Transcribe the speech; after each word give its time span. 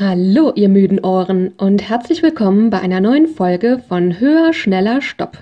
Hallo, 0.00 0.50
ihr 0.56 0.68
müden 0.68 1.04
Ohren 1.04 1.52
und 1.56 1.88
herzlich 1.88 2.20
willkommen 2.24 2.68
bei 2.68 2.80
einer 2.80 2.98
neuen 2.98 3.28
Folge 3.28 3.80
von 3.86 4.18
Höher, 4.18 4.52
Schneller, 4.52 5.00
Stopp. 5.00 5.38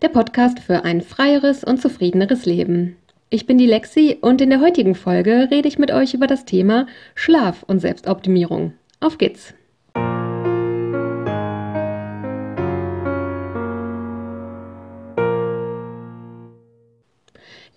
Der 0.00 0.10
Podcast 0.10 0.60
für 0.60 0.84
ein 0.84 1.00
freieres 1.00 1.64
und 1.64 1.82
zufriedeneres 1.82 2.46
Leben. 2.46 2.96
Ich 3.30 3.46
bin 3.46 3.58
die 3.58 3.66
Lexi 3.66 4.16
und 4.20 4.40
in 4.40 4.50
der 4.50 4.60
heutigen 4.60 4.94
Folge 4.94 5.48
rede 5.50 5.66
ich 5.66 5.80
mit 5.80 5.90
euch 5.90 6.14
über 6.14 6.28
das 6.28 6.44
Thema 6.44 6.86
Schlaf 7.16 7.64
und 7.64 7.80
Selbstoptimierung. 7.80 8.74
Auf 9.00 9.18
geht's! 9.18 9.54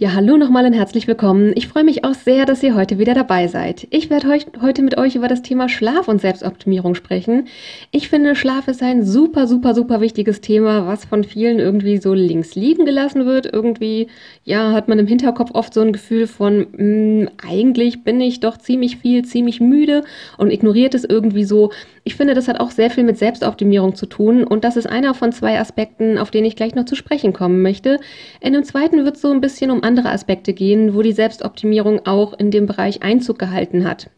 Ja, 0.03 0.15
hallo 0.15 0.35
nochmal 0.35 0.65
und 0.65 0.73
herzlich 0.73 1.07
willkommen. 1.07 1.53
Ich 1.55 1.69
freue 1.69 1.85
mich 1.85 2.03
auch 2.03 2.13
sehr, 2.13 2.45
dass 2.45 2.61
ihr 2.61 2.75
heute 2.75 2.99
wieder 2.99 3.13
dabei 3.13 3.47
seid. 3.47 3.87
Ich 3.89 4.09
werde 4.09 4.27
heute 4.61 4.81
mit 4.81 4.97
euch 4.97 5.15
über 5.15 5.29
das 5.29 5.43
Thema 5.43 5.69
Schlaf 5.69 6.09
und 6.09 6.19
Selbstoptimierung 6.19 6.93
sprechen. 6.93 7.47
Ich 7.91 8.09
finde, 8.09 8.35
Schlaf 8.35 8.67
ist 8.67 8.83
ein 8.83 9.05
super, 9.05 9.47
super, 9.47 9.73
super 9.73 10.01
wichtiges 10.01 10.41
Thema, 10.41 10.87
was 10.87 11.05
von 11.05 11.23
vielen 11.23 11.59
irgendwie 11.59 11.99
so 11.99 12.13
links 12.13 12.53
liegen 12.53 12.83
gelassen 12.85 13.25
wird. 13.25 13.45
Irgendwie, 13.45 14.07
ja, 14.43 14.73
hat 14.73 14.89
man 14.89 14.99
im 14.99 15.07
Hinterkopf 15.07 15.51
oft 15.53 15.73
so 15.73 15.79
ein 15.79 15.93
Gefühl 15.93 16.27
von, 16.27 16.67
mh, 16.73 16.77
hm, 16.77 17.29
eigentlich 17.49 18.03
bin 18.03 18.19
ich 18.19 18.41
doch 18.41 18.57
ziemlich 18.57 18.97
viel, 18.97 19.23
ziemlich 19.23 19.61
müde 19.61 20.03
und 20.37 20.51
ignoriert 20.51 20.95
es 20.95 21.05
irgendwie 21.05 21.45
so. 21.45 21.71
Ich 22.03 22.15
finde, 22.15 22.33
das 22.33 22.49
hat 22.49 22.59
auch 22.59 22.71
sehr 22.71 22.89
viel 22.89 23.05
mit 23.05 23.17
Selbstoptimierung 23.17 23.95
zu 23.95 24.05
tun 24.05 24.43
und 24.43 24.65
das 24.65 24.75
ist 24.75 24.87
einer 24.87 25.13
von 25.13 25.31
zwei 25.31 25.57
Aspekten, 25.57 26.17
auf 26.17 26.29
den 26.29 26.43
ich 26.43 26.57
gleich 26.57 26.75
noch 26.75 26.83
zu 26.83 26.95
sprechen 26.95 27.31
kommen 27.31 27.61
möchte. 27.61 28.01
In 28.41 28.51
dem 28.51 28.65
zweiten 28.65 29.05
wird 29.05 29.15
es 29.15 29.21
so 29.21 29.31
ein 29.31 29.39
bisschen 29.39 29.71
um 29.71 29.81
andere 29.81 29.92
Aspekte 30.01 30.53
gehen, 30.53 30.95
wo 30.95 31.01
die 31.01 31.11
Selbstoptimierung 31.11 32.05
auch 32.05 32.33
in 32.33 32.51
dem 32.51 32.65
Bereich 32.65 33.03
Einzug 33.03 33.39
gehalten 33.39 33.87
hat. 33.87 34.09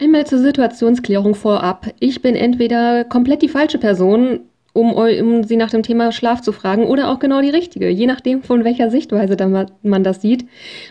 Einmal 0.00 0.26
zur 0.26 0.40
Situationsklärung 0.40 1.34
vorab. 1.34 1.86
Ich 2.00 2.20
bin 2.20 2.34
entweder 2.34 3.04
komplett 3.04 3.42
die 3.42 3.48
falsche 3.48 3.78
Person 3.78 4.40
um, 4.74 4.92
um 4.92 5.44
sie 5.44 5.56
nach 5.56 5.70
dem 5.70 5.84
Thema 5.84 6.12
Schlaf 6.12 6.42
zu 6.42 6.52
fragen 6.52 6.84
oder 6.84 7.08
auch 7.08 7.20
genau 7.20 7.40
die 7.40 7.48
richtige, 7.48 7.88
je 7.88 8.06
nachdem, 8.06 8.42
von 8.42 8.64
welcher 8.64 8.90
Sichtweise 8.90 9.36
man 9.82 10.04
das 10.04 10.20
sieht. 10.20 10.46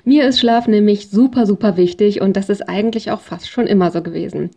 Mir 0.05 0.25
ist 0.25 0.39
Schlaf 0.39 0.67
nämlich 0.67 1.09
super, 1.09 1.45
super 1.45 1.75
wichtig 1.75 2.21
und 2.21 2.37
das 2.37 2.49
ist 2.49 2.67
eigentlich 2.67 3.11
auch 3.11 3.19
fast 3.19 3.49
schon 3.49 3.67
immer 3.67 3.91
so 3.91 4.01
gewesen. 4.01 4.51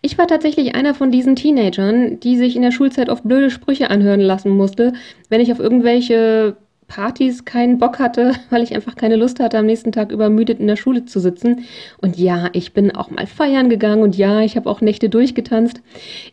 Ich 0.00 0.16
war 0.16 0.26
tatsächlich 0.26 0.74
einer 0.74 0.94
von 0.94 1.10
diesen 1.10 1.36
Teenagern, 1.36 2.18
die 2.20 2.38
sich 2.38 2.56
in 2.56 2.62
der 2.62 2.72
Schulzeit 2.72 3.10
oft 3.10 3.22
blöde 3.22 3.50
Sprüche 3.50 3.90
anhören 3.90 4.20
lassen 4.20 4.50
musste, 4.50 4.94
wenn 5.28 5.42
ich 5.42 5.52
auf 5.52 5.60
irgendwelche 5.60 6.56
Partys 6.90 7.44
keinen 7.44 7.78
Bock 7.78 7.98
hatte, 7.98 8.34
weil 8.50 8.62
ich 8.62 8.74
einfach 8.74 8.96
keine 8.96 9.16
Lust 9.16 9.40
hatte, 9.40 9.56
am 9.56 9.66
nächsten 9.66 9.92
Tag 9.92 10.10
übermüdet 10.12 10.60
in 10.60 10.66
der 10.66 10.76
Schule 10.76 11.06
zu 11.06 11.20
sitzen. 11.20 11.64
Und 12.02 12.18
ja, 12.18 12.50
ich 12.52 12.74
bin 12.74 12.94
auch 12.94 13.10
mal 13.10 13.26
feiern 13.26 13.70
gegangen 13.70 14.02
und 14.02 14.16
ja, 14.18 14.40
ich 14.42 14.56
habe 14.56 14.68
auch 14.68 14.82
Nächte 14.82 15.08
durchgetanzt. 15.08 15.80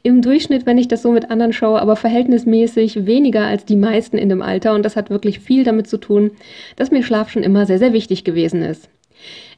Im 0.04 0.22
Durchschnitt, 0.22 0.66
wenn 0.66 0.78
ich 0.78 0.90
das 0.90 1.04
so 1.04 1.12
mit 1.12 1.32
anderen 1.32 1.54
schaue, 1.54 1.80
aber 1.82 1.96
verhältnismäßig 1.96 3.06
weniger 3.06 3.46
als 3.46 3.64
die 3.64 3.78
meisten 3.78 4.18
in 4.18 4.30
dem 4.30 4.42
Alter. 4.42 4.74
Und 4.74 4.84
das 4.84 4.96
hat 4.96 5.10
wirklich 5.10 5.40
viel 5.40 5.64
damit 5.64 5.88
zu 5.88 5.98
tun, 5.98 6.32
dass 6.76 6.92
mir 6.92 7.04
Schlaf 7.04 7.30
schon 7.30 7.44
immer 7.44 7.66
sehr, 7.66 7.80
sehr 7.80 7.94
wichtig 7.94 8.24
gewesen 8.24 8.64
ist. 8.64 8.90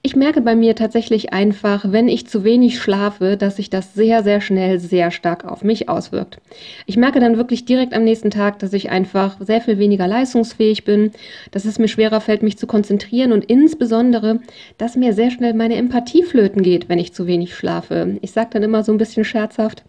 Ich 0.01 0.15
merke 0.15 0.39
bei 0.39 0.55
mir 0.55 0.75
tatsächlich 0.75 1.33
einfach, 1.33 1.91
wenn 1.91 2.07
ich 2.07 2.25
zu 2.25 2.45
wenig 2.45 2.79
schlafe, 2.79 3.35
dass 3.35 3.57
sich 3.57 3.69
das 3.69 3.93
sehr, 3.93 4.23
sehr 4.23 4.39
schnell 4.39 4.79
sehr 4.79 5.11
stark 5.11 5.43
auf 5.43 5.61
mich 5.61 5.89
auswirkt. 5.89 6.39
Ich 6.85 6.95
merke 6.95 7.19
dann 7.19 7.35
wirklich 7.35 7.65
direkt 7.65 7.93
am 7.93 8.05
nächsten 8.05 8.31
Tag, 8.31 8.59
dass 8.59 8.71
ich 8.71 8.89
einfach 8.89 9.35
sehr 9.41 9.59
viel 9.59 9.77
weniger 9.77 10.07
leistungsfähig 10.07 10.85
bin, 10.85 11.11
dass 11.51 11.65
es 11.65 11.79
mir 11.79 11.89
schwerer 11.89 12.21
fällt, 12.21 12.43
mich 12.43 12.57
zu 12.57 12.65
konzentrieren 12.65 13.33
und 13.33 13.43
insbesondere, 13.43 14.39
dass 14.77 14.95
mir 14.95 15.11
sehr 15.11 15.31
schnell 15.31 15.53
meine 15.53 15.75
Empathie 15.75 16.23
flöten 16.23 16.63
geht, 16.63 16.87
wenn 16.87 16.99
ich 16.99 17.13
zu 17.13 17.27
wenig 17.27 17.53
schlafe. 17.53 18.17
Ich 18.21 18.31
sage 18.31 18.51
dann 18.53 18.63
immer 18.63 18.85
so 18.85 18.93
ein 18.93 18.97
bisschen 18.97 19.25
scherzhaft, 19.25 19.83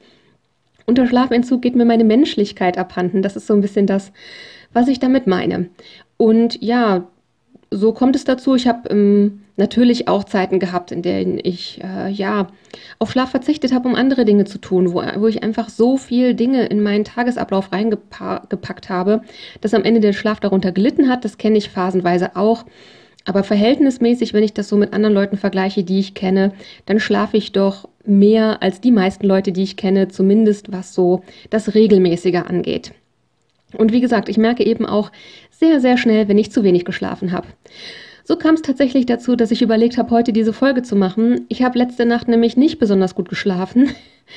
unter 0.86 1.06
Schlafentzug 1.06 1.62
geht 1.62 1.76
mir 1.76 1.84
meine 1.84 2.02
Menschlichkeit 2.02 2.78
abhanden. 2.78 3.22
Das 3.22 3.36
ist 3.36 3.46
so 3.46 3.54
ein 3.54 3.60
bisschen 3.60 3.86
das, 3.86 4.10
was 4.72 4.88
ich 4.88 4.98
damit 4.98 5.28
meine. 5.28 5.70
Und 6.16 6.60
ja, 6.60 7.06
so 7.70 7.92
kommt 7.92 8.16
es 8.16 8.24
dazu. 8.24 8.54
Ich 8.54 8.66
habe 8.66 8.88
ähm, 8.90 9.42
natürlich 9.56 10.08
auch 10.08 10.24
Zeiten 10.24 10.58
gehabt, 10.58 10.90
in 10.90 11.02
denen 11.02 11.38
ich 11.42 11.80
äh, 11.82 12.10
ja 12.10 12.48
auf 12.98 13.12
Schlaf 13.12 13.30
verzichtet 13.30 13.72
habe, 13.72 13.88
um 13.88 13.94
andere 13.94 14.24
Dinge 14.24 14.44
zu 14.44 14.58
tun, 14.58 14.92
wo, 14.92 15.02
wo 15.16 15.26
ich 15.28 15.42
einfach 15.42 15.68
so 15.68 15.96
viel 15.96 16.34
Dinge 16.34 16.66
in 16.66 16.82
meinen 16.82 17.04
Tagesablauf 17.04 17.72
reingepackt 17.72 18.88
habe, 18.88 19.22
dass 19.60 19.74
am 19.74 19.84
Ende 19.84 20.00
der 20.00 20.12
Schlaf 20.12 20.40
darunter 20.40 20.72
gelitten 20.72 21.08
hat. 21.08 21.24
Das 21.24 21.38
kenne 21.38 21.58
ich 21.58 21.70
phasenweise 21.70 22.36
auch. 22.36 22.64
Aber 23.26 23.44
verhältnismäßig, 23.44 24.32
wenn 24.32 24.42
ich 24.42 24.54
das 24.54 24.68
so 24.68 24.76
mit 24.76 24.92
anderen 24.92 25.14
Leuten 25.14 25.36
vergleiche, 25.36 25.84
die 25.84 26.00
ich 26.00 26.14
kenne, 26.14 26.52
dann 26.86 26.98
schlafe 26.98 27.36
ich 27.36 27.52
doch 27.52 27.88
mehr 28.04 28.62
als 28.62 28.80
die 28.80 28.90
meisten 28.90 29.26
Leute, 29.26 29.52
die 29.52 29.62
ich 29.62 29.76
kenne, 29.76 30.08
zumindest 30.08 30.72
was 30.72 30.94
so 30.94 31.22
das 31.50 31.74
Regelmäßige 31.74 32.42
angeht. 32.46 32.92
Und 33.76 33.92
wie 33.92 34.00
gesagt, 34.00 34.28
ich 34.28 34.38
merke 34.38 34.64
eben 34.64 34.86
auch 34.86 35.10
sehr, 35.50 35.80
sehr 35.80 35.96
schnell, 35.96 36.28
wenn 36.28 36.38
ich 36.38 36.52
zu 36.52 36.64
wenig 36.64 36.84
geschlafen 36.84 37.32
habe. 37.32 37.46
So 38.24 38.36
kam 38.36 38.54
es 38.54 38.62
tatsächlich 38.62 39.06
dazu, 39.06 39.34
dass 39.34 39.50
ich 39.50 39.62
überlegt 39.62 39.98
habe, 39.98 40.10
heute 40.10 40.32
diese 40.32 40.52
Folge 40.52 40.82
zu 40.82 40.94
machen. 40.96 41.46
Ich 41.48 41.62
habe 41.62 41.78
letzte 41.78 42.06
Nacht 42.06 42.28
nämlich 42.28 42.56
nicht 42.56 42.78
besonders 42.78 43.14
gut 43.14 43.28
geschlafen, 43.28 43.88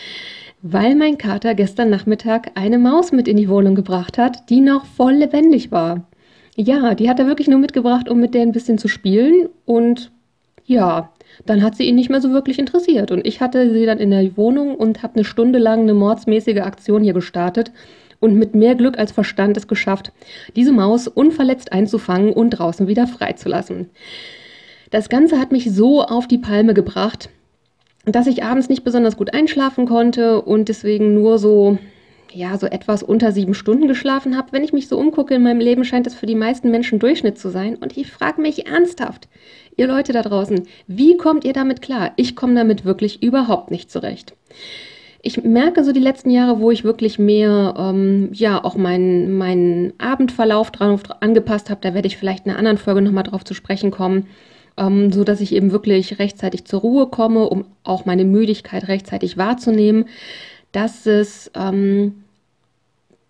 weil 0.61 0.95
mein 0.95 1.17
Kater 1.17 1.53
gestern 1.53 1.89
Nachmittag 1.89 2.51
eine 2.55 2.79
Maus 2.79 3.11
mit 3.11 3.27
in 3.27 3.37
die 3.37 3.49
Wohnung 3.49 3.75
gebracht 3.75 4.17
hat, 4.17 4.49
die 4.49 4.61
noch 4.61 4.85
voll 4.85 5.13
lebendig 5.13 5.71
war. 5.71 6.07
Ja, 6.55 6.93
die 6.95 7.09
hat 7.09 7.19
er 7.19 7.27
wirklich 7.27 7.47
nur 7.47 7.59
mitgebracht, 7.59 8.09
um 8.09 8.19
mit 8.19 8.33
der 8.33 8.43
ein 8.43 8.51
bisschen 8.51 8.77
zu 8.77 8.87
spielen 8.87 9.49
und 9.65 10.11
ja, 10.65 11.11
dann 11.45 11.61
hat 11.61 11.75
sie 11.75 11.83
ihn 11.83 11.95
nicht 11.95 12.09
mehr 12.09 12.21
so 12.21 12.31
wirklich 12.31 12.59
interessiert. 12.59 13.11
Und 13.11 13.25
ich 13.27 13.41
hatte 13.41 13.71
sie 13.71 13.85
dann 13.85 13.99
in 13.99 14.11
der 14.11 14.37
Wohnung 14.37 14.75
und 14.75 15.03
habe 15.03 15.15
eine 15.15 15.25
Stunde 15.25 15.59
lang 15.59 15.81
eine 15.81 15.93
mordsmäßige 15.93 16.61
Aktion 16.61 17.03
hier 17.03 17.13
gestartet 17.13 17.71
und 18.23 18.35
mit 18.35 18.55
mehr 18.55 18.73
Glück 18.73 18.97
als 18.97 19.11
Verstand 19.11 19.57
es 19.57 19.67
geschafft, 19.67 20.11
diese 20.55 20.71
Maus 20.71 21.07
unverletzt 21.07 21.71
einzufangen 21.71 22.33
und 22.33 22.51
draußen 22.51 22.87
wieder 22.87 23.05
freizulassen. 23.05 23.89
Das 24.89 25.09
Ganze 25.09 25.39
hat 25.39 25.51
mich 25.51 25.71
so 25.71 26.01
auf 26.01 26.27
die 26.27 26.37
Palme 26.37 26.73
gebracht, 26.73 27.29
dass 28.05 28.27
ich 28.27 28.43
abends 28.43 28.69
nicht 28.69 28.83
besonders 28.83 29.17
gut 29.17 29.33
einschlafen 29.33 29.85
konnte 29.85 30.41
und 30.41 30.69
deswegen 30.69 31.13
nur 31.13 31.37
so 31.37 31.77
ja, 32.31 32.57
so 32.57 32.65
etwas 32.65 33.03
unter 33.03 33.31
sieben 33.31 33.53
Stunden 33.53 33.87
geschlafen 33.87 34.35
habe. 34.35 34.53
Wenn 34.53 34.63
ich 34.63 34.73
mich 34.73 34.87
so 34.87 34.97
umgucke 34.97 35.35
in 35.35 35.43
meinem 35.43 35.59
Leben, 35.59 35.85
scheint 35.85 36.07
es 36.07 36.15
für 36.15 36.25
die 36.25 36.33
meisten 36.33 36.71
Menschen 36.71 36.97
Durchschnitt 36.97 37.37
zu 37.37 37.49
sein. 37.49 37.75
Und 37.75 37.95
ich 37.95 38.09
frage 38.11 38.41
mich 38.41 38.65
ernsthaft, 38.65 39.27
ihr 39.77 39.85
Leute 39.85 40.13
da 40.13 40.23
draußen, 40.23 40.63
wie 40.87 41.15
kommt 41.15 41.45
ihr 41.45 41.53
damit 41.53 41.83
klar? 41.83 42.13
Ich 42.15 42.35
komme 42.35 42.55
damit 42.55 42.85
wirklich 42.85 43.21
überhaupt 43.21 43.69
nicht 43.69 43.91
zurecht 43.91 44.33
ich 45.25 45.41
merke 45.41 45.85
so 45.85 45.93
die 45.93 46.01
letzten 46.01 46.29
Jahre, 46.29 46.59
wo 46.59 46.69
ich 46.69 46.83
wirklich 46.83 47.17
mehr, 47.17 47.73
ähm, 47.77 48.29
ja, 48.33 48.61
auch 48.61 48.75
meinen 48.75 49.37
mein 49.37 49.93
Abendverlauf 49.97 50.69
dran 50.69 50.99
angepasst 51.21 51.69
habe, 51.69 51.79
da 51.81 51.93
werde 51.93 52.07
ich 52.07 52.17
vielleicht 52.17 52.45
in 52.45 52.51
einer 52.51 52.59
anderen 52.59 52.77
Folge 52.77 53.01
nochmal 53.01 53.23
drauf 53.23 53.45
zu 53.45 53.53
sprechen 53.53 53.89
kommen, 53.89 54.27
ähm, 54.75 55.13
so 55.13 55.23
dass 55.23 55.39
ich 55.39 55.55
eben 55.55 55.71
wirklich 55.71 56.19
rechtzeitig 56.19 56.65
zur 56.65 56.81
Ruhe 56.81 57.07
komme, 57.07 57.47
um 57.47 57.63
auch 57.83 58.03
meine 58.05 58.25
Müdigkeit 58.25 58.89
rechtzeitig 58.89 59.37
wahrzunehmen, 59.37 60.05
dass 60.73 61.05
es 61.05 61.49
ähm, 61.55 62.23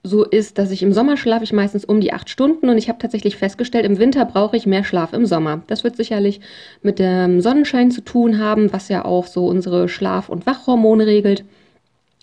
so 0.02 0.24
ist, 0.24 0.58
dass 0.58 0.72
ich 0.72 0.82
im 0.82 0.94
Sommer 0.94 1.16
schlafe 1.16 1.44
ich 1.44 1.54
meistens 1.54 1.86
um 1.86 2.02
die 2.02 2.12
acht 2.12 2.28
Stunden 2.28 2.70
und 2.70 2.78
ich 2.80 2.90
habe 2.90 2.98
tatsächlich 2.98 3.36
festgestellt, 3.36 3.86
im 3.86 4.00
Winter 4.00 4.26
brauche 4.26 4.58
ich 4.58 4.66
mehr 4.66 4.84
Schlaf 4.84 5.14
im 5.14 5.28
Sommer. 5.28 5.62
Das 5.68 5.84
wird 5.84 5.96
sicherlich 5.96 6.42
mit 6.82 6.98
dem 6.98 7.40
Sonnenschein 7.40 7.92
zu 7.92 8.02
tun 8.02 8.40
haben, 8.40 8.74
was 8.74 8.90
ja 8.90 9.06
auch 9.06 9.28
so 9.28 9.46
unsere 9.46 9.88
Schlaf- 9.88 10.30
und 10.30 10.48
Wachhormone 10.48 11.06
regelt. 11.06 11.46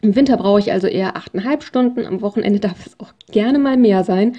Im 0.03 0.17
Winter 0.17 0.37
brauche 0.37 0.61
ich 0.61 0.73
also 0.73 0.87
eher 0.87 1.17
achteinhalb 1.17 1.63
Stunden, 1.63 2.07
am 2.07 2.23
Wochenende 2.23 2.59
darf 2.59 2.87
es 2.87 2.99
auch 2.99 3.13
gerne 3.31 3.59
mal 3.59 3.77
mehr 3.77 4.03
sein. 4.03 4.37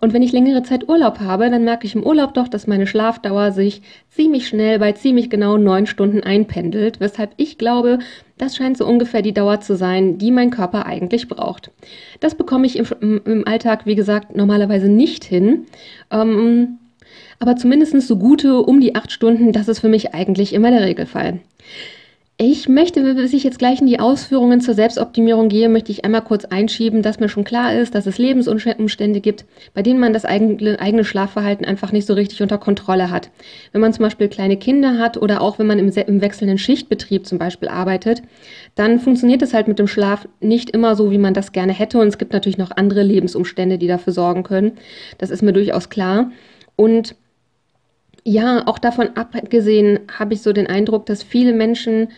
Und 0.00 0.12
wenn 0.12 0.22
ich 0.22 0.32
längere 0.32 0.62
Zeit 0.62 0.88
Urlaub 0.88 1.18
habe, 1.18 1.50
dann 1.50 1.64
merke 1.64 1.86
ich 1.86 1.94
im 1.94 2.04
Urlaub 2.04 2.34
doch, 2.34 2.46
dass 2.46 2.68
meine 2.68 2.86
Schlafdauer 2.86 3.50
sich 3.50 3.82
ziemlich 4.10 4.46
schnell 4.46 4.78
bei 4.78 4.92
ziemlich 4.92 5.28
genau 5.28 5.56
neun 5.56 5.86
Stunden 5.86 6.22
einpendelt, 6.22 7.00
weshalb 7.00 7.32
ich 7.36 7.58
glaube, 7.58 7.98
das 8.36 8.54
scheint 8.54 8.76
so 8.76 8.86
ungefähr 8.86 9.22
die 9.22 9.34
Dauer 9.34 9.60
zu 9.60 9.76
sein, 9.76 10.18
die 10.18 10.30
mein 10.30 10.50
Körper 10.50 10.86
eigentlich 10.86 11.26
braucht. 11.26 11.72
Das 12.20 12.36
bekomme 12.36 12.66
ich 12.66 12.78
im, 12.78 13.20
im 13.24 13.48
Alltag, 13.48 13.86
wie 13.86 13.96
gesagt, 13.96 14.36
normalerweise 14.36 14.88
nicht 14.88 15.24
hin. 15.24 15.66
Ähm, 16.12 16.78
aber 17.40 17.56
zumindest 17.56 18.00
so 18.06 18.18
gute 18.18 18.62
um 18.62 18.80
die 18.80 18.94
acht 18.94 19.10
Stunden, 19.10 19.52
das 19.52 19.68
ist 19.68 19.80
für 19.80 19.88
mich 19.88 20.14
eigentlich 20.14 20.52
immer 20.52 20.70
der 20.70 20.82
Regelfall. 20.82 21.40
Ich 22.40 22.68
möchte, 22.68 23.02
bis 23.14 23.32
ich 23.32 23.42
jetzt 23.42 23.58
gleich 23.58 23.80
in 23.80 23.88
die 23.88 23.98
Ausführungen 23.98 24.60
zur 24.60 24.74
Selbstoptimierung 24.74 25.48
gehe, 25.48 25.68
möchte 25.68 25.90
ich 25.90 26.04
einmal 26.04 26.22
kurz 26.22 26.44
einschieben, 26.44 27.02
dass 27.02 27.18
mir 27.18 27.28
schon 27.28 27.42
klar 27.42 27.74
ist, 27.74 27.96
dass 27.96 28.06
es 28.06 28.16
Lebensumstände 28.16 29.20
gibt, 29.20 29.44
bei 29.74 29.82
denen 29.82 29.98
man 29.98 30.12
das 30.12 30.24
eigene, 30.24 31.04
Schlafverhalten 31.04 31.66
einfach 31.66 31.90
nicht 31.90 32.06
so 32.06 32.14
richtig 32.14 32.40
unter 32.40 32.58
Kontrolle 32.58 33.10
hat. 33.10 33.30
Wenn 33.72 33.80
man 33.80 33.92
zum 33.92 34.04
Beispiel 34.04 34.28
kleine 34.28 34.56
Kinder 34.56 34.98
hat 34.98 35.16
oder 35.16 35.40
auch 35.40 35.58
wenn 35.58 35.66
man 35.66 35.80
im, 35.80 35.88
im 35.88 36.20
wechselnden 36.20 36.58
Schichtbetrieb 36.58 37.26
zum 37.26 37.38
Beispiel 37.38 37.68
arbeitet, 37.68 38.22
dann 38.76 39.00
funktioniert 39.00 39.42
es 39.42 39.52
halt 39.52 39.66
mit 39.66 39.80
dem 39.80 39.88
Schlaf 39.88 40.28
nicht 40.38 40.70
immer 40.70 40.94
so, 40.94 41.10
wie 41.10 41.18
man 41.18 41.34
das 41.34 41.50
gerne 41.50 41.72
hätte. 41.72 41.98
Und 41.98 42.06
es 42.06 42.18
gibt 42.18 42.32
natürlich 42.32 42.56
noch 42.56 42.70
andere 42.70 43.02
Lebensumstände, 43.02 43.78
die 43.78 43.88
dafür 43.88 44.12
sorgen 44.12 44.44
können. 44.44 44.78
Das 45.18 45.30
ist 45.30 45.42
mir 45.42 45.52
durchaus 45.52 45.88
klar. 45.88 46.30
Und 46.76 47.16
ja, 48.28 48.66
auch 48.66 48.78
davon 48.78 49.16
abgesehen 49.16 50.00
habe 50.18 50.34
ich 50.34 50.42
so 50.42 50.52
den 50.52 50.66
Eindruck, 50.66 51.06
dass 51.06 51.22
viele 51.22 51.54
Menschen 51.54 52.08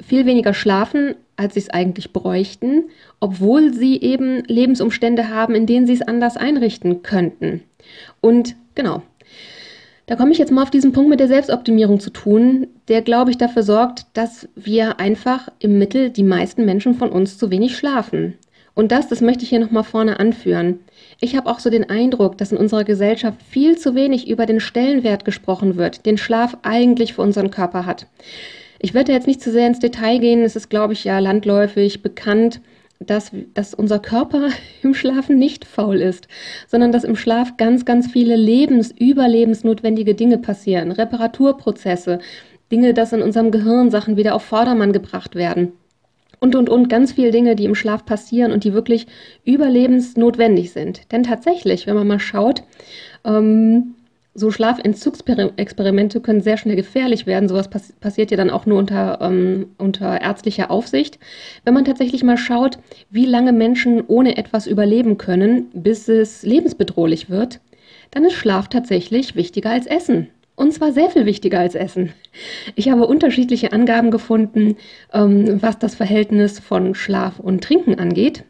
viel 0.00 0.26
weniger 0.26 0.54
schlafen, 0.54 1.16
als 1.36 1.54
sie 1.54 1.60
es 1.60 1.70
eigentlich 1.70 2.12
bräuchten, 2.12 2.84
obwohl 3.18 3.74
sie 3.74 4.00
eben 4.00 4.44
Lebensumstände 4.44 5.30
haben, 5.30 5.56
in 5.56 5.66
denen 5.66 5.86
sie 5.86 5.94
es 5.94 6.02
anders 6.02 6.36
einrichten 6.36 7.02
könnten. 7.02 7.64
Und 8.20 8.54
genau, 8.76 9.02
da 10.06 10.14
komme 10.14 10.30
ich 10.30 10.38
jetzt 10.38 10.52
mal 10.52 10.62
auf 10.62 10.70
diesen 10.70 10.92
Punkt 10.92 11.10
mit 11.10 11.18
der 11.18 11.28
Selbstoptimierung 11.28 11.98
zu 11.98 12.10
tun, 12.10 12.68
der, 12.86 13.02
glaube 13.02 13.32
ich, 13.32 13.38
dafür 13.38 13.64
sorgt, 13.64 14.06
dass 14.12 14.48
wir 14.54 15.00
einfach 15.00 15.48
im 15.58 15.78
Mittel 15.78 16.10
die 16.10 16.22
meisten 16.22 16.64
Menschen 16.64 16.94
von 16.94 17.10
uns 17.10 17.38
zu 17.38 17.50
wenig 17.50 17.76
schlafen. 17.76 18.34
Und 18.74 18.90
das, 18.90 19.08
das 19.08 19.20
möchte 19.20 19.44
ich 19.44 19.50
hier 19.50 19.60
nochmal 19.60 19.84
vorne 19.84 20.18
anführen. 20.18 20.80
Ich 21.20 21.36
habe 21.36 21.48
auch 21.48 21.60
so 21.60 21.70
den 21.70 21.88
Eindruck, 21.88 22.36
dass 22.38 22.50
in 22.50 22.58
unserer 22.58 22.84
Gesellschaft 22.84 23.40
viel 23.42 23.78
zu 23.78 23.94
wenig 23.94 24.28
über 24.28 24.46
den 24.46 24.58
Stellenwert 24.58 25.24
gesprochen 25.24 25.76
wird, 25.76 26.06
den 26.06 26.18
Schlaf 26.18 26.58
eigentlich 26.62 27.14
für 27.14 27.22
unseren 27.22 27.50
Körper 27.50 27.86
hat. 27.86 28.06
Ich 28.80 28.92
werde 28.92 29.12
jetzt 29.12 29.28
nicht 29.28 29.40
zu 29.40 29.52
sehr 29.52 29.68
ins 29.68 29.78
Detail 29.78 30.18
gehen, 30.18 30.42
es 30.42 30.56
ist, 30.56 30.70
glaube 30.70 30.92
ich, 30.92 31.04
ja 31.04 31.18
landläufig 31.20 32.02
bekannt, 32.02 32.60
dass, 32.98 33.30
dass 33.54 33.74
unser 33.74 34.00
Körper 34.00 34.48
im 34.82 34.94
Schlafen 34.94 35.38
nicht 35.38 35.64
faul 35.64 36.00
ist, 36.00 36.26
sondern 36.66 36.90
dass 36.90 37.04
im 37.04 37.16
Schlaf 37.16 37.56
ganz, 37.56 37.84
ganz 37.84 38.10
viele 38.10 38.36
lebens-, 38.36 38.92
überlebensnotwendige 38.98 40.14
Dinge 40.14 40.38
passieren, 40.38 40.90
Reparaturprozesse, 40.90 42.18
Dinge, 42.72 42.92
dass 42.92 43.12
in 43.12 43.22
unserem 43.22 43.52
Gehirn 43.52 43.90
Sachen 43.90 44.16
wieder 44.16 44.34
auf 44.34 44.42
Vordermann 44.42 44.92
gebracht 44.92 45.36
werden. 45.36 45.72
Und, 46.44 46.54
und, 46.56 46.68
und 46.68 46.90
ganz 46.90 47.12
viele 47.12 47.30
Dinge, 47.30 47.56
die 47.56 47.64
im 47.64 47.74
Schlaf 47.74 48.04
passieren 48.04 48.52
und 48.52 48.64
die 48.64 48.74
wirklich 48.74 49.06
überlebensnotwendig 49.46 50.72
sind. 50.72 51.10
Denn 51.10 51.22
tatsächlich, 51.22 51.86
wenn 51.86 51.94
man 51.94 52.06
mal 52.06 52.20
schaut, 52.20 52.64
ähm, 53.24 53.94
so 54.34 54.50
Schlafentzugsexperimente 54.50 56.20
können 56.20 56.42
sehr 56.42 56.58
schnell 56.58 56.76
gefährlich 56.76 57.24
werden. 57.24 57.48
Sowas 57.48 57.70
pass 57.70 57.94
passiert 57.94 58.30
ja 58.30 58.36
dann 58.36 58.50
auch 58.50 58.66
nur 58.66 58.78
unter, 58.78 59.22
ähm, 59.22 59.68
unter 59.78 60.20
ärztlicher 60.20 60.70
Aufsicht. 60.70 61.18
Wenn 61.64 61.72
man 61.72 61.86
tatsächlich 61.86 62.22
mal 62.22 62.36
schaut, 62.36 62.76
wie 63.08 63.24
lange 63.24 63.54
Menschen 63.54 64.04
ohne 64.06 64.36
etwas 64.36 64.66
überleben 64.66 65.16
können, 65.16 65.70
bis 65.72 66.10
es 66.10 66.42
lebensbedrohlich 66.42 67.30
wird, 67.30 67.60
dann 68.10 68.26
ist 68.26 68.34
Schlaf 68.34 68.68
tatsächlich 68.68 69.34
wichtiger 69.34 69.70
als 69.70 69.86
Essen. 69.86 70.28
Und 70.56 70.72
zwar 70.72 70.92
sehr 70.92 71.10
viel 71.10 71.26
wichtiger 71.26 71.58
als 71.58 71.74
Essen. 71.74 72.12
Ich 72.76 72.88
habe 72.88 73.06
unterschiedliche 73.06 73.72
Angaben 73.72 74.10
gefunden, 74.10 74.76
ähm, 75.12 75.60
was 75.60 75.78
das 75.78 75.94
Verhältnis 75.94 76.60
von 76.60 76.94
Schlaf 76.94 77.40
und 77.40 77.64
Trinken 77.64 77.98
angeht. 77.98 78.44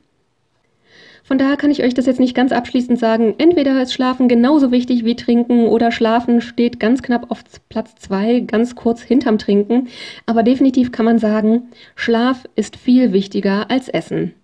Von 1.27 1.39
daher 1.39 1.57
kann 1.57 1.71
ich 1.71 1.83
euch 1.83 1.95
das 1.95 2.05
jetzt 2.05 2.21
nicht 2.21 2.37
ganz 2.37 2.53
abschließend 2.53 2.99
sagen. 2.99 3.35
Entweder 3.39 3.81
ist 3.83 3.95
Schlafen 3.95 4.29
genauso 4.29 4.71
wichtig 4.71 5.07
wie 5.07 5.17
Trinken 5.17 5.67
oder 5.69 5.91
Schlafen 5.91 6.43
steht 6.43 6.79
ganz 6.79 7.03
knapp 7.03 7.31
auf 7.31 7.43
Platz 7.71 7.95
zwei, 7.95 8.41
ganz 8.41 8.77
kurz 8.77 9.01
hinterm 9.01 9.39
Trinken. 9.39 9.89
Aber 10.27 10.43
definitiv 10.43 10.93
kann 10.93 11.07
man 11.07 11.19
sagen, 11.19 11.71
Schlaf 11.97 12.45
ist 12.57 12.77
viel 12.77 13.15
wichtiger 13.15 13.71
als 13.71 13.89
Essen. 13.89 14.35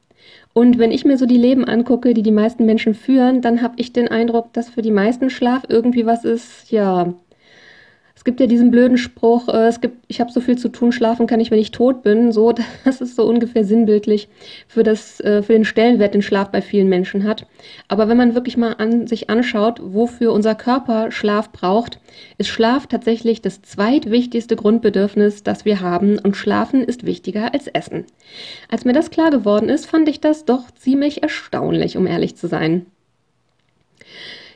Und 0.55 0.79
wenn 0.79 0.91
ich 0.91 1.05
mir 1.05 1.19
so 1.19 1.27
die 1.27 1.37
Leben 1.37 1.67
angucke, 1.67 2.15
die 2.15 2.23
die 2.23 2.33
meisten 2.33 2.65
Menschen 2.65 2.95
führen, 2.95 3.43
dann 3.43 3.61
habe 3.61 3.75
ich 3.77 3.93
den 3.93 4.09
Eindruck, 4.09 4.55
dass 4.55 4.71
für 4.71 4.83
die 4.83 4.91
meisten 4.91 5.29
Schlaf 5.29 5.65
irgendwie 5.69 6.07
was 6.07 6.25
ist, 6.25 6.71
ja, 6.71 7.13
es 8.21 8.25
gibt 8.25 8.39
ja 8.39 8.47
diesen 8.47 8.71
blöden 8.71 8.99
Spruch, 8.99 9.49
äh, 9.49 9.69
es 9.69 9.81
gibt, 9.81 10.05
ich 10.07 10.21
habe 10.21 10.31
so 10.31 10.43
viel 10.43 10.59
zu 10.59 10.69
tun, 10.69 10.93
schlafen 10.93 11.27
kann 11.27 11.41
ich, 11.41 11.51
wenn 11.51 11.59
ich 11.59 11.71
tot 11.71 12.03
bin. 12.03 12.33
So, 12.33 12.53
das 12.85 13.01
ist 13.01 13.17
so 13.17 13.25
ungefähr 13.25 13.65
sinnbildlich 13.65 14.29
für, 14.69 14.83
das, 14.83 15.21
äh, 15.21 15.43
für 15.43 15.55
den 15.55 15.65
Stellenwert, 15.65 16.13
den 16.13 16.21
Schlaf 16.21 16.51
bei 16.51 16.61
vielen 16.61 16.91
Menschen 16.91 17.25
hat. 17.25 17.47
Aber 17.89 18.09
wenn 18.09 18.19
man 18.19 18.35
wirklich 18.35 18.59
mal 18.59 18.75
an, 18.75 19.07
sich 19.07 19.31
anschaut, 19.31 19.81
wofür 19.83 20.35
unser 20.35 20.55
Körper 20.55 21.11
Schlaf 21.11 21.51
braucht, 21.51 21.99
ist 22.37 22.49
Schlaf 22.49 22.87
tatsächlich 22.87 23.41
das 23.41 23.63
zweitwichtigste 23.63 24.55
Grundbedürfnis, 24.55 25.43
das 25.43 25.65
wir 25.65 25.81
haben. 25.81 26.19
Und 26.19 26.37
Schlafen 26.37 26.85
ist 26.85 27.07
wichtiger 27.07 27.55
als 27.55 27.69
Essen. 27.69 28.05
Als 28.69 28.85
mir 28.85 28.93
das 28.93 29.11
klar 29.11 29.31
geworden 29.31 29.71
ist, 29.71 29.87
fand 29.87 30.11
ich 30.11 30.21
das 30.21 30.45
doch 30.45 30.71
ziemlich 30.73 31.23
erstaunlich, 31.23 31.97
um 31.97 32.07
ehrlich 32.07 32.37
zu 32.37 32.49
sein. 32.49 32.85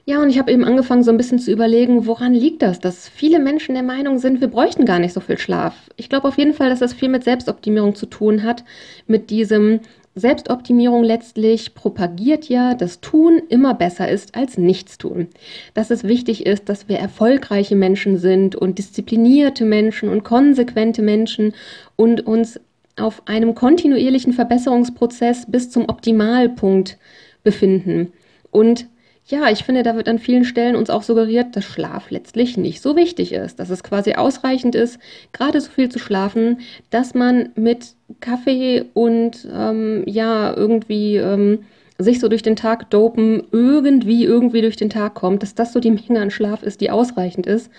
Ja, 0.06 0.20
und 0.20 0.28
ich 0.28 0.38
habe 0.38 0.52
eben 0.52 0.64
angefangen, 0.64 1.02
so 1.02 1.10
ein 1.10 1.16
bisschen 1.16 1.38
zu 1.38 1.50
überlegen, 1.50 2.06
woran 2.06 2.34
liegt 2.34 2.60
das, 2.60 2.78
dass 2.78 3.08
viele 3.08 3.38
Menschen 3.38 3.74
der 3.74 3.82
Meinung 3.82 4.18
sind, 4.18 4.42
wir 4.42 4.48
bräuchten 4.48 4.84
gar 4.84 4.98
nicht 4.98 5.14
so 5.14 5.20
viel 5.20 5.38
Schlaf. 5.38 5.74
Ich 5.96 6.10
glaube 6.10 6.28
auf 6.28 6.36
jeden 6.36 6.52
Fall, 6.52 6.68
dass 6.68 6.80
das 6.80 6.92
viel 6.92 7.08
mit 7.08 7.24
Selbstoptimierung 7.24 7.94
zu 7.94 8.04
tun 8.04 8.42
hat, 8.42 8.64
mit 9.06 9.30
diesem 9.30 9.80
Selbstoptimierung 10.14 11.02
letztlich 11.02 11.74
propagiert 11.74 12.50
ja, 12.50 12.74
dass 12.74 13.00
Tun 13.00 13.42
immer 13.48 13.74
besser 13.74 14.08
ist 14.08 14.36
als 14.36 14.58
Nichtstun. 14.58 15.28
Dass 15.72 15.90
es 15.90 16.04
wichtig 16.04 16.44
ist, 16.44 16.68
dass 16.68 16.88
wir 16.88 16.98
erfolgreiche 16.98 17.74
Menschen 17.74 18.18
sind 18.18 18.54
und 18.54 18.78
disziplinierte 18.78 19.64
Menschen 19.64 20.10
und 20.10 20.22
konsequente 20.22 21.00
Menschen 21.00 21.54
und 21.96 22.26
uns 22.26 22.60
auf 22.96 23.22
einem 23.26 23.54
kontinuierlichen 23.54 24.34
Verbesserungsprozess 24.34 25.46
bis 25.48 25.70
zum 25.70 25.88
Optimalpunkt 25.88 26.98
befinden. 27.42 28.12
Und 28.52 28.86
ja, 29.26 29.50
ich 29.50 29.64
finde, 29.64 29.82
da 29.82 29.96
wird 29.96 30.08
an 30.08 30.18
vielen 30.18 30.44
Stellen 30.44 30.76
uns 30.76 30.90
auch 30.90 31.02
suggeriert, 31.02 31.56
dass 31.56 31.64
Schlaf 31.64 32.10
letztlich 32.10 32.58
nicht 32.58 32.82
so 32.82 32.94
wichtig 32.94 33.32
ist, 33.32 33.58
dass 33.58 33.70
es 33.70 33.82
quasi 33.82 34.14
ausreichend 34.14 34.74
ist, 34.74 34.98
gerade 35.32 35.60
so 35.60 35.70
viel 35.70 35.88
zu 35.88 35.98
schlafen, 35.98 36.60
dass 36.90 37.14
man 37.14 37.48
mit 37.54 37.94
Kaffee 38.20 38.84
und 38.92 39.48
ähm, 39.50 40.02
ja, 40.06 40.54
irgendwie 40.54 41.16
ähm, 41.16 41.60
sich 41.96 42.20
so 42.20 42.28
durch 42.28 42.42
den 42.42 42.56
Tag 42.56 42.90
dopen, 42.90 43.44
irgendwie, 43.50 44.24
irgendwie 44.24 44.60
durch 44.60 44.76
den 44.76 44.90
Tag 44.90 45.14
kommt, 45.14 45.42
dass 45.42 45.54
das 45.54 45.72
so 45.72 45.80
die 45.80 45.92
Menge 45.92 46.20
an 46.20 46.30
Schlaf 46.30 46.62
ist, 46.62 46.82
die 46.82 46.90
ausreichend 46.90 47.46
ist. 47.46 47.70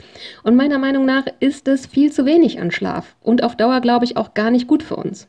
Und 0.43 0.55
meiner 0.55 0.79
Meinung 0.79 1.05
nach 1.05 1.25
ist 1.41 1.67
es 1.67 1.85
viel 1.85 2.11
zu 2.11 2.25
wenig 2.25 2.59
an 2.59 2.71
Schlaf 2.71 3.15
und 3.21 3.43
auf 3.43 3.55
Dauer, 3.55 3.81
glaube 3.81 4.05
ich, 4.05 4.17
auch 4.17 4.33
gar 4.33 4.49
nicht 4.49 4.67
gut 4.67 4.81
für 4.81 4.95
uns. 4.95 5.27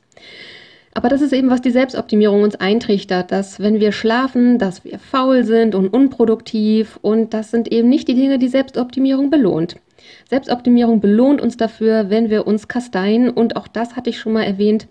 Aber 0.97 1.11
das 1.11 1.21
ist 1.21 1.35
eben, 1.35 1.51
was 1.51 1.61
die 1.61 1.73
Selbstoptimierung 1.73 2.43
uns 2.43 2.57
eintrichtert, 2.57 3.31
dass 3.31 3.61
wenn 3.61 3.81
wir 3.81 3.93
schlafen, 3.93 4.59
dass 4.59 4.83
wir 4.83 4.99
faul 4.99 5.45
sind 5.45 5.75
und 5.75 5.89
unproduktiv 5.89 6.99
und 7.03 7.35
das 7.35 7.51
sind 7.51 7.71
eben 7.71 7.91
nicht 7.91 8.09
die 8.09 8.15
Dinge, 8.15 8.39
die 8.39 8.49
Selbstoptimierung 8.49 9.29
belohnt. 9.29 9.77
Selbstoptimierung 10.31 11.01
belohnt 11.01 11.43
uns 11.43 11.59
dafür, 11.59 12.09
wenn 12.09 12.31
wir 12.31 12.47
uns 12.47 12.67
kasteien 12.67 13.29
und 13.29 13.57
auch 13.57 13.69
das 13.69 13.95
hatte 13.95 14.09
ich 14.09 14.19
schon 14.19 14.33
mal 14.33 14.45
erwähnt 14.45 14.89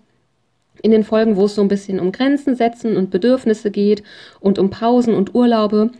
in 0.80 0.92
den 0.92 1.02
Folgen, 1.02 1.34
wo 1.34 1.46
es 1.46 1.56
so 1.56 1.62
ein 1.62 1.66
bisschen 1.66 1.98
um 1.98 2.12
Grenzen 2.12 2.54
setzen 2.54 2.96
und 2.96 3.10
Bedürfnisse 3.10 3.72
geht 3.72 4.04
und 4.38 4.60
um 4.60 4.70
Pausen 4.70 5.12
und 5.12 5.34
Urlaube, 5.34 5.90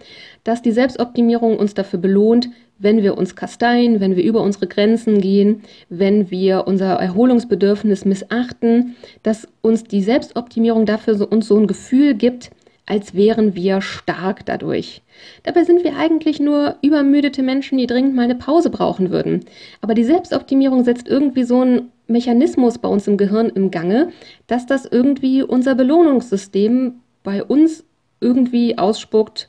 dass 0.45 0.63
die 0.63 0.71
Selbstoptimierung 0.71 1.59
uns 1.59 1.75
dafür 1.75 1.99
belohnt, 1.99 2.49
wenn 2.79 3.03
wir 3.03 3.17
uns 3.17 3.37
kasteien, 3.37 4.01
wenn 4.01 4.17
wir 4.17 4.25
über 4.25 4.43
unsere 4.43 4.67
Grenzen 4.67 5.21
gehen, 5.21 5.63
wenn 5.89 6.31
wir 6.31 6.67
unser 6.67 6.95
Erholungsbedürfnis 6.95 8.05
missachten, 8.05 8.97
dass 9.23 9.49
uns 9.63 9.85
die 9.85 10.03
Selbstoptimierung 10.03 10.87
dafür 10.87 11.15
so, 11.15 11.27
uns 11.27 11.49
so 11.49 11.57
ein 11.57 11.67
Gefühl 11.67 12.15
gibt, 12.15 12.51
als 12.87 13.15
wären 13.15 13.57
wir 13.57 13.81
stark 13.81 14.47
dadurch. 14.47 15.03
Dabei 15.43 15.65
sind 15.65 15.83
wir 15.83 15.97
eigentlich 15.97 16.39
nur 16.39 16.77
übermüdete 16.83 17.43
Menschen, 17.43 17.79
die 17.79 17.87
dringend 17.87 18.15
mal 18.15 18.23
eine 18.23 18.37
Pause 18.37 18.71
brauchen 18.71 19.11
würden. 19.11 19.45
Aber 19.81 19.95
die 19.95 20.05
Selbstoptimierung 20.05 20.85
setzt 20.85 21.09
irgendwie 21.09 21.43
so 21.43 21.61
einen 21.61 21.91
Mechanismus 22.07 22.79
bei 22.79 22.89
uns 22.89 23.09
im 23.09 23.17
Gehirn 23.17 23.49
im 23.49 23.73
Gange, 23.73 24.11
dass 24.47 24.67
das 24.67 24.87
irgendwie 24.87 25.43
unser 25.43 25.75
Belohnungssystem 25.75 27.01
bei 27.25 27.43
uns 27.43 27.85
irgendwie 28.21 28.79
ausspuckt, 28.79 29.49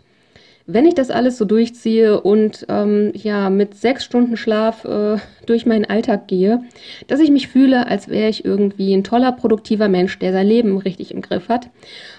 wenn 0.69 0.85
ich 0.85 0.95
das 0.95 1.09
alles 1.09 1.37
so 1.37 1.45
durchziehe 1.45 2.19
und 2.19 2.65
ähm, 2.67 3.11
ja 3.15 3.49
mit 3.49 3.75
sechs 3.75 4.03
Stunden 4.03 4.35
Schlaf 4.35 4.83
äh, 4.83 5.15
durch 5.45 5.65
meinen 5.65 5.85
Alltag 5.85 6.27
gehe, 6.27 6.61
dass 7.07 7.21
ich 7.21 7.31
mich 7.31 7.47
fühle, 7.47 7.87
als 7.87 8.09
wäre 8.09 8.29
ich 8.29 8.43
irgendwie 8.43 8.93
ein 8.93 9.05
toller, 9.05 9.31
produktiver 9.31 9.87
Mensch, 9.87 10.19
der 10.19 10.33
sein 10.33 10.45
Leben 10.45 10.77
richtig 10.77 11.11
im 11.11 11.21
Griff 11.21 11.47
hat. 11.47 11.69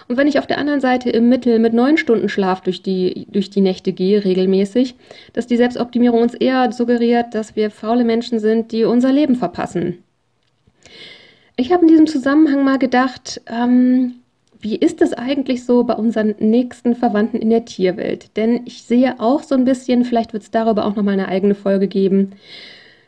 Und 0.09 0.17
wenn 0.17 0.26
ich 0.26 0.38
auf 0.38 0.47
der 0.47 0.57
anderen 0.57 0.81
Seite 0.81 1.11
im 1.11 1.28
Mittel 1.28 1.59
mit 1.59 1.75
neun 1.75 1.99
Stunden 1.99 2.31
Schlaf 2.31 2.62
durch 2.62 2.83
die, 2.83 3.26
durch 3.31 3.50
die 3.50 3.61
Nächte 3.61 3.93
gehe, 3.93 4.25
regelmäßig, 4.25 4.95
dass 5.35 5.47
die 5.47 5.59
Selbstoptimierung 5.59 6.23
uns 6.23 6.33
eher 6.33 6.73
suggeriert, 6.73 7.35
dass 7.35 7.55
wir 7.55 7.71
faule 7.71 8.05
Menschen 8.05 8.38
sind, 8.38 8.73
die 8.73 8.85
unser 8.85 9.12
Leben 9.12 9.37
verpassen. 9.37 10.02
Ich 11.57 11.71
habe 11.71 11.83
in 11.83 11.88
diesem 11.88 12.07
Zusammenhang 12.07 12.64
mal 12.64 12.78
gedacht, 12.78 13.43
ähm, 13.47 14.14
wie 14.61 14.77
ist 14.77 15.00
es 15.03 15.12
eigentlich 15.12 15.65
so 15.65 15.85
bei 15.85 15.95
unseren 15.95 16.35
nächsten 16.38 16.95
Verwandten 16.95 17.38
in 17.38 17.50
der 17.50 17.65
Tierwelt? 17.65 18.37
Denn 18.37 18.62
ich 18.65 18.83
sehe 18.83 19.21
auch 19.21 19.43
so 19.43 19.55
ein 19.55 19.65
bisschen, 19.65 20.05
vielleicht 20.05 20.33
wird 20.33 20.43
es 20.43 20.50
darüber 20.50 20.85
auch 20.85 20.97
nochmal 20.97 21.15
eine 21.15 21.29
eigene 21.29 21.55
Folge 21.55 21.88
geben, 21.88 22.33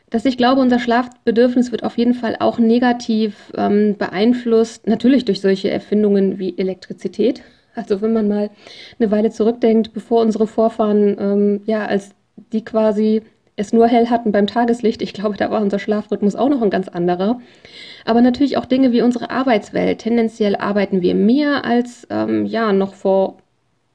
dass 0.09 0.25
ich 0.25 0.37
glaube, 0.37 0.61
unser 0.61 0.79
Schlafbedürfnis 0.79 1.71
wird 1.71 1.83
auf 1.83 1.97
jeden 1.97 2.13
Fall 2.13 2.35
auch 2.39 2.59
negativ 2.59 3.51
ähm, 3.55 3.95
beeinflusst, 3.97 4.85
natürlich 4.87 5.25
durch 5.25 5.39
solche 5.39 5.69
Erfindungen 5.69 6.37
wie 6.37 6.57
Elektrizität. 6.57 7.41
Also 7.75 8.01
wenn 8.01 8.11
man 8.11 8.27
mal 8.27 8.49
eine 8.99 9.11
Weile 9.11 9.31
zurückdenkt, 9.31 9.93
bevor 9.93 10.21
unsere 10.21 10.47
Vorfahren, 10.47 11.17
ähm, 11.17 11.61
ja, 11.65 11.85
als 11.85 12.11
die 12.51 12.65
quasi 12.65 13.21
es 13.55 13.73
nur 13.73 13.87
hell 13.87 14.09
hatten 14.09 14.31
beim 14.31 14.47
Tageslicht, 14.47 15.01
ich 15.01 15.13
glaube, 15.13 15.37
da 15.37 15.51
war 15.51 15.61
unser 15.61 15.79
Schlafrhythmus 15.79 16.35
auch 16.35 16.49
noch 16.49 16.61
ein 16.61 16.69
ganz 16.69 16.87
anderer. 16.87 17.39
Aber 18.05 18.21
natürlich 18.21 18.57
auch 18.57 18.65
Dinge 18.65 18.91
wie 18.91 19.01
unsere 19.01 19.29
Arbeitswelt. 19.29 19.99
Tendenziell 19.99 20.55
arbeiten 20.55 21.01
wir 21.01 21.15
mehr 21.15 21.65
als 21.65 22.07
ähm, 22.09 22.45
ja 22.45 22.73
noch 22.73 22.93
vor, 22.93 23.37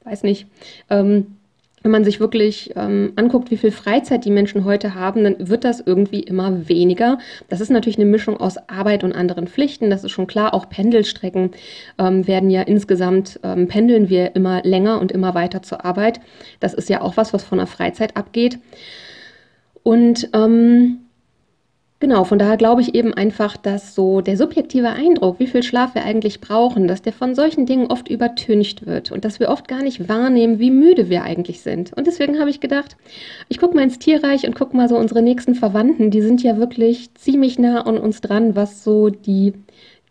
weiß 0.03 0.23
nicht, 0.23 0.47
ähm, 0.89 1.37
wenn 1.83 1.91
man 1.91 2.03
sich 2.03 2.19
wirklich 2.19 2.73
ähm, 2.75 3.13
anguckt, 3.15 3.51
wie 3.51 3.55
viel 3.55 3.71
Freizeit 3.71 4.25
die 4.25 4.31
Menschen 4.31 4.65
heute 4.65 4.95
haben, 4.95 5.23
dann 5.23 5.47
wird 5.47 5.63
das 5.63 5.79
irgendwie 5.79 6.19
immer 6.19 6.67
weniger. 6.67 7.19
Das 7.49 7.61
ist 7.61 7.69
natürlich 7.69 7.97
eine 7.97 8.09
Mischung 8.09 8.35
aus 8.37 8.57
Arbeit 8.67 9.03
und 9.03 9.13
anderen 9.13 9.47
Pflichten. 9.47 9.89
Das 9.89 10.03
ist 10.03 10.11
schon 10.11 10.27
klar. 10.27 10.53
Auch 10.53 10.69
Pendelstrecken 10.69 11.51
ähm, 11.97 12.27
werden 12.27 12.49
ja 12.49 12.63
insgesamt, 12.63 13.39
ähm, 13.43 13.67
pendeln 13.69 14.09
wir 14.09 14.35
immer 14.35 14.63
länger 14.63 14.99
und 14.99 15.11
immer 15.11 15.35
weiter 15.35 15.61
zur 15.61 15.85
Arbeit. 15.85 16.19
Das 16.59 16.73
ist 16.73 16.89
ja 16.89 17.01
auch 17.01 17.15
was, 17.15 17.31
was 17.31 17.43
von 17.43 17.59
der 17.59 17.67
Freizeit 17.67 18.17
abgeht. 18.17 18.59
Und 19.87 20.29
ähm, 20.33 21.07
Genau, 21.99 22.25
von 22.25 22.37
daher 22.37 22.57
glaube 22.57 22.81
ich 22.81 22.93
eben 22.93 23.15
einfach, 23.15 23.57
dass 23.57 23.95
so 23.95 24.21
der 24.21 24.37
subjektive 24.37 24.89
Eindruck, 24.89 25.39
wie 25.39 25.47
viel 25.47 25.63
Schlaf 25.63 25.95
wir 25.95 26.03
eigentlich 26.03 26.41
brauchen, 26.41 26.87
dass 26.87 27.01
der 27.01 27.11
von 27.11 27.33
solchen 27.33 27.65
Dingen 27.65 27.87
oft 27.87 28.07
übertüncht 28.07 28.85
wird 28.85 29.11
und 29.11 29.25
dass 29.25 29.39
wir 29.39 29.49
oft 29.49 29.67
gar 29.67 29.81
nicht 29.81 30.07
wahrnehmen, 30.07 30.59
wie 30.59 30.69
müde 30.69 31.09
wir 31.09 31.23
eigentlich 31.23 31.61
sind. 31.61 31.93
Und 31.93 32.05
deswegen 32.05 32.39
habe 32.39 32.51
ich 32.51 32.59
gedacht, 32.59 32.97
ich 33.49 33.57
gucke 33.57 33.75
mal 33.75 33.81
ins 33.81 33.97
Tierreich 33.97 34.45
und 34.45 34.53
gucke 34.53 34.77
mal 34.77 34.87
so 34.87 34.95
unsere 34.95 35.23
nächsten 35.23 35.55
Verwandten, 35.55 36.11
die 36.11 36.21
sind 36.21 36.43
ja 36.43 36.57
wirklich 36.57 37.15
ziemlich 37.15 37.57
nah 37.57 37.81
an 37.81 37.97
uns 37.97 38.21
dran, 38.21 38.55
was 38.55 38.83
so 38.83 39.09
die 39.09 39.53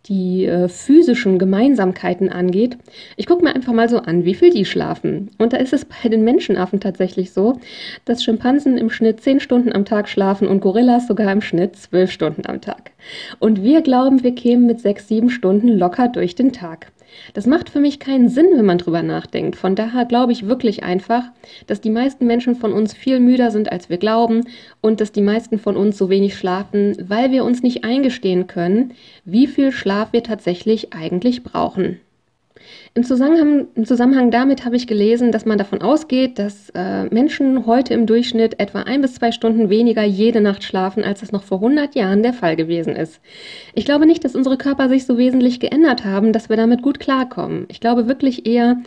die 0.08 0.46
äh, 0.46 0.68
physischen 0.68 1.38
Gemeinsamkeiten 1.38 2.28
angeht. 2.28 2.76
Ich 3.16 3.26
gucke 3.26 3.44
mir 3.44 3.54
einfach 3.54 3.72
mal 3.72 3.88
so 3.88 3.98
an, 3.98 4.24
wie 4.24 4.34
viel 4.34 4.50
die 4.50 4.64
schlafen. 4.64 5.30
Und 5.38 5.52
da 5.52 5.56
ist 5.56 5.72
es 5.72 5.84
bei 5.84 6.08
den 6.08 6.24
Menschenaffen 6.24 6.80
tatsächlich 6.80 7.32
so, 7.32 7.58
dass 8.04 8.22
Schimpansen 8.22 8.78
im 8.78 8.90
Schnitt 8.90 9.20
10 9.20 9.40
Stunden 9.40 9.72
am 9.72 9.84
Tag 9.84 10.08
schlafen 10.08 10.48
und 10.48 10.60
Gorillas 10.60 11.06
sogar 11.06 11.32
im 11.32 11.40
Schnitt 11.40 11.76
12 11.76 12.10
Stunden 12.10 12.46
am 12.46 12.60
Tag. 12.60 12.92
Und 13.38 13.62
wir 13.62 13.82
glauben, 13.82 14.22
wir 14.22 14.34
kämen 14.34 14.66
mit 14.66 14.80
6, 14.80 15.08
7 15.08 15.30
Stunden 15.30 15.68
locker 15.68 16.08
durch 16.08 16.34
den 16.34 16.52
Tag. 16.52 16.92
Das 17.34 17.46
macht 17.46 17.70
für 17.70 17.80
mich 17.80 17.98
keinen 17.98 18.28
Sinn, 18.28 18.46
wenn 18.54 18.64
man 18.64 18.78
drüber 18.78 19.02
nachdenkt. 19.02 19.56
Von 19.56 19.74
daher 19.74 20.04
glaube 20.04 20.32
ich 20.32 20.46
wirklich 20.46 20.84
einfach, 20.84 21.24
dass 21.66 21.80
die 21.80 21.90
meisten 21.90 22.26
Menschen 22.26 22.54
von 22.56 22.72
uns 22.72 22.94
viel 22.94 23.20
müder 23.20 23.50
sind, 23.50 23.70
als 23.70 23.88
wir 23.88 23.98
glauben 23.98 24.44
und 24.80 25.00
dass 25.00 25.12
die 25.12 25.22
meisten 25.22 25.58
von 25.58 25.76
uns 25.76 25.98
so 25.98 26.10
wenig 26.10 26.36
schlafen, 26.36 26.96
weil 27.08 27.30
wir 27.30 27.44
uns 27.44 27.62
nicht 27.62 27.84
eingestehen 27.84 28.46
können, 28.46 28.92
wie 29.24 29.46
viel 29.46 29.72
Schlaf 29.72 30.12
wir 30.12 30.22
tatsächlich 30.22 30.92
eigentlich 30.92 31.42
brauchen. 31.42 32.00
Im 32.94 33.04
Zusammenhang, 33.04 33.68
Im 33.74 33.84
Zusammenhang, 33.84 34.30
damit 34.30 34.64
habe 34.64 34.76
ich 34.76 34.86
gelesen, 34.86 35.32
dass 35.32 35.44
man 35.44 35.58
davon 35.58 35.82
ausgeht, 35.82 36.38
dass 36.38 36.70
äh, 36.74 37.04
Menschen 37.04 37.66
heute 37.66 37.94
im 37.94 38.06
Durchschnitt 38.06 38.58
etwa 38.58 38.82
ein 38.82 39.02
bis 39.02 39.14
zwei 39.14 39.32
Stunden 39.32 39.68
weniger 39.68 40.02
jede 40.02 40.40
Nacht 40.40 40.64
schlafen, 40.64 41.04
als 41.04 41.20
das 41.20 41.32
noch 41.32 41.42
vor 41.42 41.58
100 41.58 41.94
Jahren 41.94 42.22
der 42.22 42.32
Fall 42.32 42.56
gewesen 42.56 42.96
ist. 42.96 43.20
Ich 43.74 43.84
glaube 43.84 44.06
nicht, 44.06 44.24
dass 44.24 44.34
unsere 44.34 44.56
Körper 44.56 44.88
sich 44.88 45.06
so 45.06 45.18
wesentlich 45.18 45.60
geändert 45.60 46.04
haben, 46.04 46.32
dass 46.32 46.48
wir 46.48 46.56
damit 46.56 46.82
gut 46.82 47.00
klarkommen. 47.00 47.66
Ich 47.70 47.80
glaube 47.80 48.08
wirklich 48.08 48.46
eher, 48.46 48.78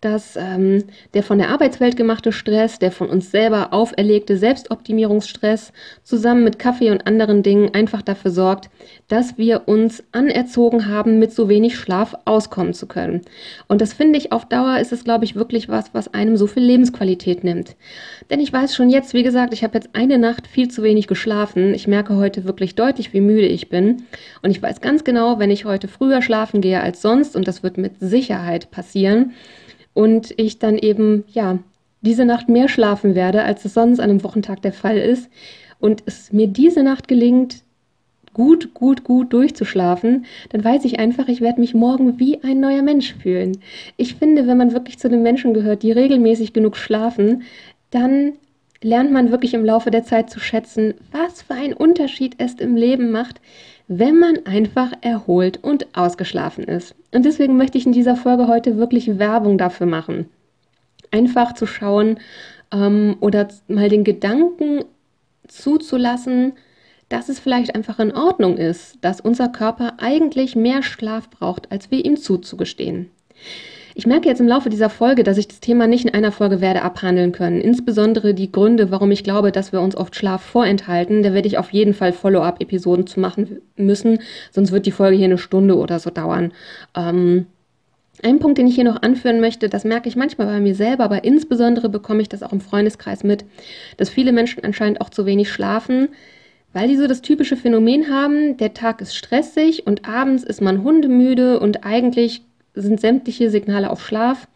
dass 0.00 0.36
ähm, 0.36 0.84
der 1.14 1.22
von 1.22 1.38
der 1.38 1.48
Arbeitswelt 1.48 1.96
gemachte 1.96 2.30
Stress, 2.30 2.78
der 2.78 2.92
von 2.92 3.08
uns 3.08 3.30
selber 3.30 3.72
auferlegte 3.72 4.36
Selbstoptimierungsstress 4.36 5.72
zusammen 6.02 6.44
mit 6.44 6.58
Kaffee 6.58 6.90
und 6.90 7.06
anderen 7.06 7.42
Dingen 7.42 7.72
einfach 7.72 8.02
dafür 8.02 8.30
sorgt, 8.30 8.68
dass 9.08 9.38
wir 9.38 9.66
uns 9.66 10.04
anerzogen 10.12 10.88
haben, 10.88 11.18
mit 11.18 11.32
so 11.32 11.48
wenig 11.48 11.78
Schlaf 11.78 12.14
auskommen 12.26 12.74
zu 12.74 12.86
können. 12.86 13.22
Und 13.66 13.80
das 13.80 13.94
finde 13.94 14.18
ich 14.18 14.30
auf 14.32 14.44
Dauer 14.46 14.78
ist 14.78 14.92
es, 14.92 15.04
glaube 15.04 15.24
ich, 15.24 15.36
wirklich 15.36 15.68
was, 15.68 15.94
was 15.94 16.12
einem 16.12 16.36
so 16.36 16.46
viel 16.46 16.62
Lebensqualität 16.62 17.42
nimmt. 17.42 17.76
Denn 18.30 18.40
ich 18.40 18.52
weiß 18.52 18.74
schon 18.74 18.90
jetzt, 18.90 19.14
wie 19.14 19.22
gesagt, 19.22 19.54
ich 19.54 19.64
habe 19.64 19.74
jetzt 19.74 19.90
eine 19.94 20.18
Nacht 20.18 20.46
viel 20.46 20.68
zu 20.68 20.82
wenig 20.82 21.06
geschlafen. 21.06 21.74
Ich 21.74 21.86
merke 21.86 22.16
heute 22.16 22.44
wirklich 22.44 22.74
deutlich, 22.74 23.12
wie 23.12 23.20
müde 23.20 23.46
ich 23.46 23.68
bin. 23.68 24.02
Und 24.42 24.50
ich 24.50 24.60
weiß 24.60 24.80
ganz 24.80 25.04
genau, 25.04 25.38
wenn 25.38 25.50
ich 25.50 25.64
heute 25.64 25.88
früher 25.88 26.20
schlafen 26.20 26.60
gehe 26.60 26.80
als 26.80 27.00
sonst, 27.00 27.36
und 27.36 27.48
das 27.48 27.62
wird 27.62 27.78
mit 27.78 28.00
Sicherheit 28.00 28.70
passieren, 28.70 29.32
und 29.94 30.34
ich 30.36 30.58
dann 30.58 30.76
eben, 30.76 31.24
ja, 31.32 31.58
diese 32.02 32.26
Nacht 32.26 32.48
mehr 32.48 32.68
schlafen 32.68 33.14
werde, 33.14 33.42
als 33.42 33.64
es 33.64 33.74
sonst 33.74 33.98
an 33.98 34.10
einem 34.10 34.24
Wochentag 34.24 34.60
der 34.60 34.72
Fall 34.72 34.98
ist 34.98 35.30
und 35.80 36.02
es 36.06 36.32
mir 36.32 36.48
diese 36.48 36.82
Nacht 36.82 37.08
gelingt, 37.08 37.62
gut, 38.34 38.74
gut, 38.74 39.04
gut 39.04 39.32
durchzuschlafen, 39.32 40.26
dann 40.50 40.62
weiß 40.62 40.84
ich 40.84 40.98
einfach, 40.98 41.28
ich 41.28 41.40
werde 41.40 41.60
mich 41.60 41.72
morgen 41.72 42.18
wie 42.18 42.42
ein 42.42 42.60
neuer 42.60 42.82
Mensch 42.82 43.14
fühlen. 43.14 43.58
Ich 43.96 44.16
finde, 44.16 44.46
wenn 44.46 44.58
man 44.58 44.72
wirklich 44.72 44.98
zu 44.98 45.08
den 45.08 45.22
Menschen 45.22 45.54
gehört, 45.54 45.82
die 45.82 45.92
regelmäßig 45.92 46.52
genug 46.52 46.76
schlafen, 46.76 47.44
dann 47.90 48.32
lernt 48.82 49.12
man 49.12 49.30
wirklich 49.30 49.54
im 49.54 49.64
Laufe 49.64 49.90
der 49.90 50.04
Zeit 50.04 50.28
zu 50.28 50.40
schätzen, 50.40 50.94
was 51.10 51.42
für 51.42 51.54
einen 51.54 51.72
Unterschied 51.72 52.34
es 52.38 52.54
im 52.54 52.76
Leben 52.76 53.12
macht, 53.12 53.40
wenn 53.86 54.18
man 54.18 54.46
einfach 54.46 54.92
erholt 55.02 55.62
und 55.62 55.96
ausgeschlafen 55.96 56.64
ist. 56.64 56.94
Und 57.12 57.24
deswegen 57.24 57.56
möchte 57.56 57.78
ich 57.78 57.86
in 57.86 57.92
dieser 57.92 58.16
Folge 58.16 58.48
heute 58.48 58.78
wirklich 58.78 59.18
Werbung 59.18 59.58
dafür 59.58 59.86
machen. 59.86 60.28
Einfach 61.10 61.52
zu 61.52 61.66
schauen 61.66 62.18
ähm, 62.72 63.16
oder 63.20 63.48
mal 63.68 63.88
den 63.88 64.04
Gedanken 64.04 64.84
zuzulassen, 65.48 66.54
dass 67.08 67.28
es 67.28 67.38
vielleicht 67.38 67.74
einfach 67.74 67.98
in 67.98 68.14
Ordnung 68.14 68.56
ist, 68.56 68.96
dass 69.02 69.20
unser 69.20 69.48
Körper 69.48 69.94
eigentlich 69.98 70.56
mehr 70.56 70.82
Schlaf 70.82 71.28
braucht, 71.28 71.70
als 71.70 71.90
wir 71.90 72.04
ihm 72.04 72.16
zuzugestehen. 72.16 73.10
Ich 73.96 74.06
merke 74.08 74.28
jetzt 74.28 74.40
im 74.40 74.48
Laufe 74.48 74.70
dieser 74.70 74.90
Folge, 74.90 75.22
dass 75.22 75.38
ich 75.38 75.46
das 75.46 75.60
Thema 75.60 75.86
nicht 75.86 76.04
in 76.04 76.12
einer 76.12 76.32
Folge 76.32 76.60
werde 76.60 76.82
abhandeln 76.82 77.30
können. 77.30 77.60
Insbesondere 77.60 78.34
die 78.34 78.50
Gründe, 78.50 78.90
warum 78.90 79.12
ich 79.12 79.22
glaube, 79.22 79.52
dass 79.52 79.70
wir 79.70 79.80
uns 79.80 79.96
oft 79.96 80.16
Schlaf 80.16 80.42
vorenthalten. 80.42 81.22
Da 81.22 81.32
werde 81.32 81.46
ich 81.46 81.58
auf 81.58 81.72
jeden 81.72 81.94
Fall 81.94 82.12
Follow-up-Episoden 82.12 83.06
zu 83.06 83.20
machen 83.20 83.60
müssen, 83.76 84.18
sonst 84.50 84.72
wird 84.72 84.86
die 84.86 84.90
Folge 84.90 85.16
hier 85.16 85.26
eine 85.26 85.38
Stunde 85.38 85.76
oder 85.76 86.00
so 86.00 86.10
dauern. 86.10 86.52
Ähm, 86.96 87.46
ein 88.22 88.40
Punkt, 88.40 88.58
den 88.58 88.66
ich 88.66 88.74
hier 88.74 88.84
noch 88.84 89.02
anführen 89.02 89.40
möchte, 89.40 89.68
das 89.68 89.84
merke 89.84 90.08
ich 90.08 90.16
manchmal 90.16 90.48
bei 90.48 90.60
mir 90.60 90.74
selber, 90.74 91.04
aber 91.04 91.22
insbesondere 91.22 91.88
bekomme 91.88 92.22
ich 92.22 92.28
das 92.28 92.42
auch 92.42 92.52
im 92.52 92.60
Freundeskreis 92.60 93.22
mit, 93.22 93.44
dass 93.96 94.10
viele 94.10 94.32
Menschen 94.32 94.64
anscheinend 94.64 95.00
auch 95.00 95.10
zu 95.10 95.24
wenig 95.24 95.52
schlafen, 95.52 96.08
weil 96.72 96.88
die 96.88 96.96
so 96.96 97.06
das 97.06 97.22
typische 97.22 97.56
Phänomen 97.56 98.10
haben, 98.10 98.56
der 98.56 98.74
Tag 98.74 99.00
ist 99.00 99.14
stressig 99.14 99.86
und 99.86 100.08
abends 100.08 100.42
ist 100.42 100.60
man 100.60 100.82
hundemüde 100.82 101.60
und 101.60 101.84
eigentlich 101.84 102.42
sind 102.74 103.00
sämtliche 103.00 103.50
Signale 103.50 103.90
auf 103.90 104.04
Schlaf. 104.04 104.48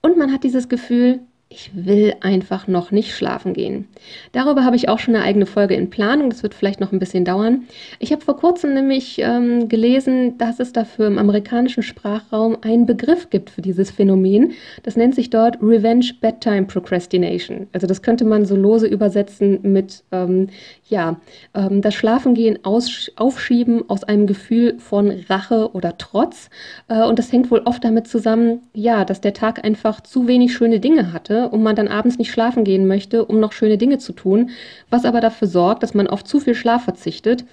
Und 0.00 0.16
man 0.16 0.32
hat 0.32 0.44
dieses 0.44 0.68
Gefühl, 0.68 1.20
ich 1.52 1.70
will 1.74 2.14
einfach 2.20 2.66
noch 2.66 2.90
nicht 2.92 3.14
schlafen 3.14 3.52
gehen. 3.52 3.86
Darüber 4.32 4.64
habe 4.64 4.76
ich 4.76 4.88
auch 4.88 4.98
schon 4.98 5.14
eine 5.14 5.24
eigene 5.24 5.44
Folge 5.44 5.74
in 5.74 5.90
Planung. 5.90 6.30
Das 6.30 6.42
wird 6.42 6.54
vielleicht 6.54 6.80
noch 6.80 6.92
ein 6.92 6.98
bisschen 6.98 7.26
dauern. 7.26 7.64
Ich 7.98 8.10
habe 8.10 8.24
vor 8.24 8.38
kurzem 8.38 8.72
nämlich 8.72 9.18
ähm, 9.18 9.68
gelesen, 9.68 10.38
dass 10.38 10.60
es 10.60 10.72
dafür 10.72 11.06
im 11.06 11.18
amerikanischen 11.18 11.82
Sprachraum 11.82 12.56
einen 12.62 12.86
Begriff 12.86 13.28
gibt 13.28 13.50
für 13.50 13.60
dieses 13.60 13.90
Phänomen. 13.90 14.52
Das 14.82 14.96
nennt 14.96 15.14
sich 15.14 15.28
dort 15.28 15.58
Revenge 15.62 16.06
Bedtime 16.20 16.64
Procrastination. 16.64 17.66
Also 17.72 17.86
das 17.86 18.00
könnte 18.00 18.24
man 18.24 18.46
so 18.46 18.56
lose 18.56 18.86
übersetzen 18.86 19.58
mit 19.62 20.04
ähm, 20.10 20.48
ja 20.88 21.20
ähm, 21.54 21.82
das 21.82 21.94
Schlafengehen 21.94 22.60
aufschieben 22.64 23.90
aus 23.90 24.04
einem 24.04 24.26
Gefühl 24.26 24.78
von 24.78 25.10
Rache 25.28 25.70
oder 25.74 25.98
Trotz. 25.98 26.48
Äh, 26.88 27.04
und 27.04 27.18
das 27.18 27.30
hängt 27.30 27.50
wohl 27.50 27.60
oft 27.66 27.84
damit 27.84 28.08
zusammen, 28.08 28.60
ja, 28.72 29.04
dass 29.04 29.20
der 29.20 29.34
Tag 29.34 29.64
einfach 29.64 30.00
zu 30.00 30.26
wenig 30.26 30.54
schöne 30.54 30.80
Dinge 30.80 31.12
hatte 31.12 31.41
und 31.50 31.62
man 31.62 31.76
dann 31.76 31.88
abends 31.88 32.18
nicht 32.18 32.30
schlafen 32.30 32.64
gehen 32.64 32.86
möchte, 32.86 33.24
um 33.24 33.40
noch 33.40 33.52
schöne 33.52 33.78
Dinge 33.78 33.98
zu 33.98 34.12
tun, 34.12 34.50
was 34.90 35.04
aber 35.04 35.20
dafür 35.20 35.48
sorgt, 35.48 35.82
dass 35.82 35.94
man 35.94 36.06
auf 36.06 36.24
zu 36.24 36.40
viel 36.40 36.54
Schlaf 36.54 36.84
verzichtet 36.84 37.44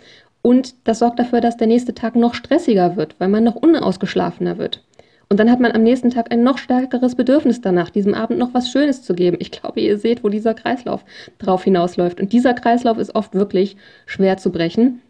und 0.42 0.76
das 0.86 1.00
sorgt 1.00 1.20
dafür, 1.20 1.42
dass 1.42 1.58
der 1.58 1.68
nächste 1.68 1.94
Tag 1.94 2.16
noch 2.16 2.34
stressiger 2.34 2.96
wird, 2.96 3.16
weil 3.20 3.28
man 3.28 3.44
noch 3.44 3.56
unausgeschlafener 3.56 4.58
wird. 4.58 4.84
Und 5.32 5.40
dann 5.40 5.52
hat 5.52 5.60
man 5.60 5.74
am 5.74 5.84
nächsten 5.84 6.10
Tag 6.10 6.32
ein 6.32 6.42
noch 6.42 6.58
stärkeres 6.58 7.16
Bedürfnis 7.16 7.62
danach, 7.62 7.92
diesem 7.92 8.16
Abend 8.16 8.40
noch 8.40 8.54
was 8.54 8.72
Schönes 8.72 9.04
zu 9.04 9.14
geben. 9.14 9.38
Ich 9.40 9.52
glaube, 9.52 9.80
ihr 9.80 10.00
seht, 10.00 10.24
wo 10.24 10.30
dieser 10.30 10.56
Kreislauf 10.56 11.06
drauf 11.38 11.64
hinausläuft. 11.64 12.20
Und 12.20 12.34
dieser 12.34 12.56
Kreislauf 12.56 12.98
ist 12.98 13.14
oft 13.14 13.36
wirklich 13.36 13.78
schwer 14.08 14.38
zu 14.38 14.52
brechen. 14.52 15.02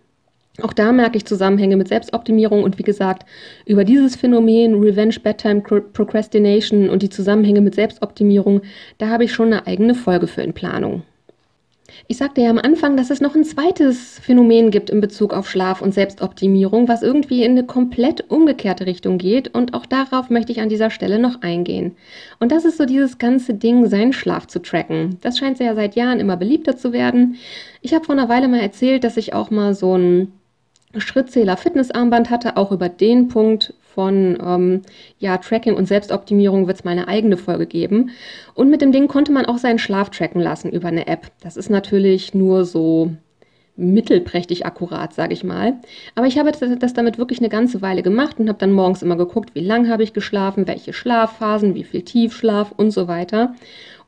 Auch 0.62 0.74
da 0.74 0.92
merke 0.92 1.18
ich 1.18 1.26
Zusammenhänge 1.26 1.78
mit 1.78 1.88
Selbstoptimierung 1.88 2.64
und 2.64 2.78
wie 2.78 2.84
gesagt, 2.84 3.26
über 3.66 3.86
dieses 3.86 4.16
Phänomen 4.16 4.76
Revenge 4.76 5.16
Bedtime 5.24 5.62
Procrastination 5.62 6.90
und 6.90 7.02
die 7.02 7.10
Zusammenhänge 7.10 7.62
mit 7.62 7.76
Selbstoptimierung, 7.76 8.62
da 8.98 9.08
habe 9.08 9.24
ich 9.24 9.32
schon 9.32 9.54
eine 9.54 9.68
eigene 9.68 9.96
Folge 9.96 10.28
für 10.28 10.42
in 10.42 10.54
Planung. 10.54 11.04
Ich 12.08 12.18
sagte 12.18 12.42
ja 12.42 12.50
am 12.50 12.58
Anfang, 12.58 12.98
dass 12.98 13.10
es 13.10 13.22
noch 13.22 13.36
ein 13.36 13.44
zweites 13.44 14.20
Phänomen 14.20 14.72
gibt 14.72 14.90
in 14.90 15.02
Bezug 15.02 15.34
auf 15.34 15.50
Schlaf 15.50 15.82
und 15.82 15.94
Selbstoptimierung, 15.94 16.88
was 16.88 17.02
irgendwie 17.02 17.44
in 17.44 17.52
eine 17.52 17.66
komplett 17.66 18.30
umgekehrte 18.30 18.86
Richtung 18.86 19.18
geht 19.18 19.54
und 19.54 19.74
auch 19.74 19.86
darauf 19.86 20.30
möchte 20.30 20.52
ich 20.52 20.62
an 20.62 20.70
dieser 20.70 20.90
Stelle 20.90 21.20
noch 21.20 21.42
eingehen. 21.42 21.96
Und 22.40 22.52
das 22.52 22.66
ist 22.66 22.78
so 22.78 22.86
dieses 22.86 23.18
ganze 23.18 23.54
Ding, 23.54 23.88
seinen 23.88 24.14
Schlaf 24.14 24.48
zu 24.48 24.62
tracken. 24.62 25.18
Das 25.22 25.38
scheint 25.38 25.60
ja 25.60 25.76
seit 25.76 25.96
Jahren 25.96 26.20
immer 26.20 26.38
beliebter 26.38 26.78
zu 26.78 26.94
werden. 26.94 27.36
Ich 27.82 27.94
habe 27.94 28.06
vor 28.06 28.16
einer 28.16 28.30
Weile 28.30 28.48
mal 28.48 28.62
erzählt, 28.62 29.04
dass 29.04 29.18
ich 29.18 29.34
auch 29.34 29.52
mal 29.52 29.74
so 29.74 29.98
ein 29.98 30.32
Schrittzähler 30.98 31.58
Fitnessarmband 31.58 32.30
hatte. 32.30 32.58
Auch 32.58 32.72
über 32.72 32.90
den 32.90 33.28
Punkt 33.28 33.74
von 33.94 34.38
ähm, 34.42 34.82
ja, 35.20 35.38
Tracking 35.38 35.76
und 35.76 35.88
Selbstoptimierung 35.88 36.68
wird 36.68 36.78
es 36.78 36.84
mal 36.84 36.92
eine 36.92 37.08
eigene 37.08 37.38
Folge 37.38 37.66
geben. 37.66 38.12
Und 38.56 38.70
mit 38.70 38.82
dem 38.82 38.92
Ding 38.92 39.08
konnte 39.08 39.32
man 39.32 39.46
auch 39.46 39.58
seinen 39.58 39.80
Schlaf 39.80 40.10
tracken 40.10 40.42
lassen 40.42 40.72
über 40.72 40.88
eine 40.88 41.08
App. 41.08 41.32
Das 41.42 41.58
ist 41.58 41.70
natürlich 41.70 42.34
nur 42.34 42.66
so 42.66 43.12
mittelprächtig 43.80 44.66
akkurat, 44.66 45.14
sage 45.14 45.34
ich 45.34 45.44
mal. 45.44 45.78
Aber 46.16 46.28
ich 46.28 46.38
habe 46.38 46.52
das 46.52 46.94
damit 46.94 47.18
wirklich 47.18 47.40
eine 47.40 47.50
ganze 47.50 47.82
Weile 47.82 48.04
gemacht 48.04 48.38
und 48.40 48.50
habe 48.50 48.60
dann 48.60 48.74
morgens 48.74 49.02
immer 49.02 49.16
geguckt, 49.16 49.56
wie 49.56 49.62
lange 49.62 49.90
habe 49.90 50.04
ich 50.04 50.14
geschlafen, 50.14 50.68
welche 50.68 50.92
Schlafphasen, 50.94 51.76
wie 51.76 51.86
viel 51.86 52.02
Tiefschlaf 52.02 52.74
und 52.76 52.92
so 52.92 53.08
weiter. 53.08 53.56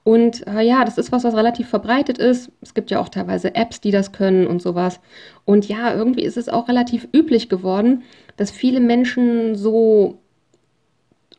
Und 0.04 0.48
äh, 0.48 0.62
ja, 0.62 0.84
das 0.84 0.98
ist 0.98 1.12
was, 1.12 1.24
was 1.24 1.36
relativ 1.36 1.70
verbreitet 1.70 2.18
ist. 2.18 2.52
Es 2.62 2.74
gibt 2.74 2.90
ja 2.90 3.00
auch 3.00 3.10
teilweise 3.10 3.54
Apps, 3.54 3.82
die 3.82 3.92
das 3.92 4.12
können 4.12 4.48
und 4.48 4.62
sowas. 4.62 5.00
Und 5.46 5.68
ja, 5.68 5.94
irgendwie 5.94 6.24
ist 6.24 6.38
es 6.38 6.50
auch 6.50 6.68
relativ 6.68 7.08
üblich 7.14 7.50
geworden, 7.50 8.04
dass 8.38 8.50
viele 8.50 8.80
Menschen 8.80 9.56
so 9.56 10.18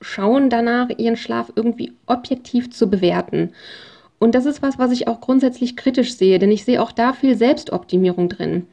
schauen 0.01 0.51
danach, 0.51 0.91
ihren 0.97 1.17
Schlaf 1.17 1.53
irgendwie 1.57 1.93
objektiv 2.07 2.71
zu 2.71 2.89
bewerten. 2.89 3.53
Und 4.19 4.37
das 4.37 4.47
ist 4.47 4.63
was, 4.63 4.79
was 4.79 4.93
ich 4.93 5.09
auch 5.09 5.21
grundsätzlich 5.21 5.77
kritisch 5.77 6.15
sehe, 6.15 6.39
denn 6.39 6.53
ich 6.53 6.65
sehe 6.65 6.81
auch 6.81 6.93
da 6.93 7.13
viel 7.13 7.37
Selbstoptimierung 7.37 8.29
drin. 8.29 8.67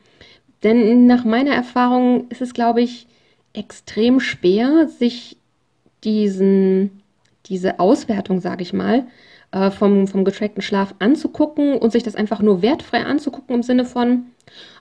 Denn 0.64 1.08
nach 1.08 1.26
meiner 1.26 1.54
Erfahrung 1.54 2.28
ist 2.30 2.42
es, 2.42 2.54
glaube 2.54 2.82
ich, 2.82 3.08
extrem 3.54 4.20
schwer, 4.20 4.88
sich 4.88 5.38
diesen, 6.04 7.02
diese 7.48 7.80
Auswertung, 7.80 8.42
sage 8.42 8.62
ich 8.62 8.74
mal, 8.74 9.08
äh, 9.52 9.72
vom, 9.72 10.08
vom 10.08 10.26
getrackten 10.26 10.62
Schlaf 10.62 10.94
anzugucken 11.00 11.78
und 11.78 11.92
sich 11.92 12.04
das 12.04 12.16
einfach 12.16 12.42
nur 12.42 12.62
wertfrei 12.62 13.04
anzugucken 13.04 13.56
im 13.56 13.64
Sinne 13.64 13.86
von, 13.86 14.28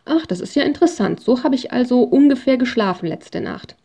ach, 0.04 0.26
das 0.26 0.40
ist 0.40 0.54
ja 0.54 0.62
interessant, 0.62 1.20
so 1.20 1.42
habe 1.42 1.54
ich 1.54 1.72
also 1.72 2.02
ungefähr 2.02 2.56
geschlafen 2.56 3.06
letzte 3.06 3.40
Nacht. 3.40 3.76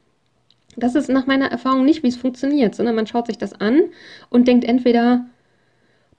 Das 0.76 0.96
ist 0.96 1.10
nach 1.10 1.28
meiner 1.28 1.52
Erfahrung 1.52 1.86
nicht, 1.86 2.04
wie 2.04 2.08
es 2.08 2.18
funktioniert, 2.18 2.76
sondern 2.76 2.96
man 2.96 3.08
schaut 3.08 3.28
sich 3.28 3.38
das 3.38 3.54
an 3.54 3.82
und 4.30 4.48
denkt 4.48 4.66
entweder, 4.66 5.26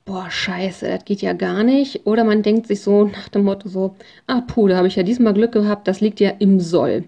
boah, 0.05 0.31
scheiße, 0.31 0.87
das 0.87 1.05
geht 1.05 1.23
ja 1.23 1.33
gar 1.33 1.65
nicht. 1.65 2.07
Oder 2.07 2.25
man 2.25 2.43
denkt 2.43 2.67
sich 2.67 2.83
so 2.83 3.05
nach 3.05 3.29
dem 3.29 3.45
Motto 3.45 3.69
so, 3.69 3.97
ah, 4.27 4.43
puh, 4.43 4.69
da 4.69 4.77
habe 4.77 4.87
ich 4.87 4.97
ja 4.97 5.03
diesmal 5.03 5.35
Glück 5.35 5.53
gehabt, 5.53 5.89
das 5.89 6.01
liegt 6.01 6.21
ja 6.21 6.31
im 6.31 6.61
Soll. 6.61 7.05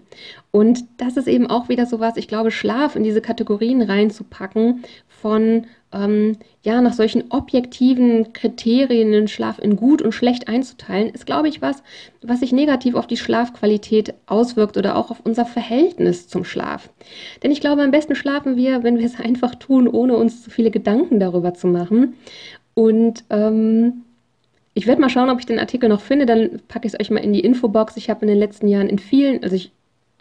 Und 0.51 0.83
das 0.97 1.17
ist 1.17 1.27
eben 1.27 1.47
auch 1.47 1.69
wieder 1.69 1.85
so 1.85 1.99
was, 1.99 2.17
ich 2.17 2.27
glaube, 2.27 2.51
Schlaf 2.51 2.95
in 2.95 3.03
diese 3.03 3.21
Kategorien 3.21 3.81
reinzupacken 3.81 4.83
von 5.07 5.67
ähm, 5.93 6.37
ja, 6.63 6.81
nach 6.81 6.93
solchen 6.93 7.31
objektiven 7.31 8.33
Kriterien 8.33 9.11
den 9.11 9.27
Schlaf 9.27 9.57
in 9.59 9.77
gut 9.77 10.01
und 10.01 10.11
schlecht 10.11 10.47
einzuteilen, 10.47 11.09
ist, 11.09 11.25
glaube 11.25 11.47
ich, 11.47 11.61
was, 11.61 11.81
was 12.21 12.41
sich 12.41 12.51
negativ 12.51 12.95
auf 12.95 13.07
die 13.07 13.17
Schlafqualität 13.17 14.13
auswirkt 14.25 14.77
oder 14.77 14.97
auch 14.97 15.11
auf 15.11 15.21
unser 15.23 15.45
Verhältnis 15.45 16.27
zum 16.27 16.43
Schlaf. 16.43 16.89
Denn 17.41 17.51
ich 17.51 17.61
glaube, 17.61 17.83
am 17.83 17.91
besten 17.91 18.15
schlafen 18.15 18.57
wir, 18.57 18.83
wenn 18.83 18.97
wir 18.97 19.05
es 19.05 19.19
einfach 19.23 19.55
tun, 19.55 19.87
ohne 19.87 20.17
uns 20.17 20.43
zu 20.43 20.49
viele 20.49 20.71
Gedanken 20.71 21.19
darüber 21.19 21.53
zu 21.53 21.67
machen. 21.67 22.15
Und 22.73 23.23
ähm, 23.29 24.03
ich 24.73 24.85
werde 24.85 25.01
mal 25.01 25.09
schauen, 25.09 25.29
ob 25.29 25.39
ich 25.39 25.45
den 25.45 25.57
Artikel 25.57 25.89
noch 25.89 26.01
finde, 26.01 26.25
dann 26.25 26.61
packe 26.67 26.85
ich 26.85 26.93
es 26.93 26.99
euch 26.99 27.09
mal 27.09 27.23
in 27.23 27.33
die 27.33 27.39
Infobox. 27.39 27.97
Ich 27.97 28.09
habe 28.09 28.21
in 28.21 28.27
den 28.27 28.37
letzten 28.37 28.67
Jahren 28.67 28.89
in 28.89 28.99
vielen, 28.99 29.41
also 29.41 29.55
ich 29.55 29.71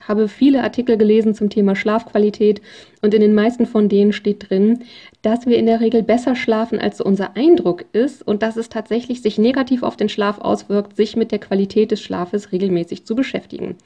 habe 0.09 0.29
viele 0.29 0.63
Artikel 0.63 0.97
gelesen 0.97 1.35
zum 1.35 1.51
Thema 1.51 1.77
Schlafqualität 1.77 2.61
und 3.03 3.15
in 3.15 3.21
den 3.21 3.35
meisten 3.35 3.67
von 3.67 3.89
denen 3.89 4.13
steht 4.13 4.51
drin, 4.51 4.85
dass 5.23 5.47
wir 5.47 5.59
in 5.59 5.67
der 5.67 5.81
Regel 5.81 6.03
besser 6.03 6.37
schlafen, 6.37 6.79
als 6.79 7.01
unser 7.01 7.37
Eindruck 7.37 7.85
ist 7.93 8.27
und 8.27 8.43
dass 8.43 8.57
es 8.57 8.69
tatsächlich 8.69 9.23
sich 9.23 9.39
negativ 9.39 9.83
auf 9.83 9.97
den 9.97 10.09
Schlaf 10.09 10.39
auswirkt, 10.39 10.97
sich 10.97 11.17
mit 11.17 11.33
der 11.33 11.39
Qualität 11.39 11.91
des 11.91 12.01
Schlafes 12.01 12.53
regelmäßig 12.53 13.05
zu 13.05 13.15
beschäftigen. 13.15 13.77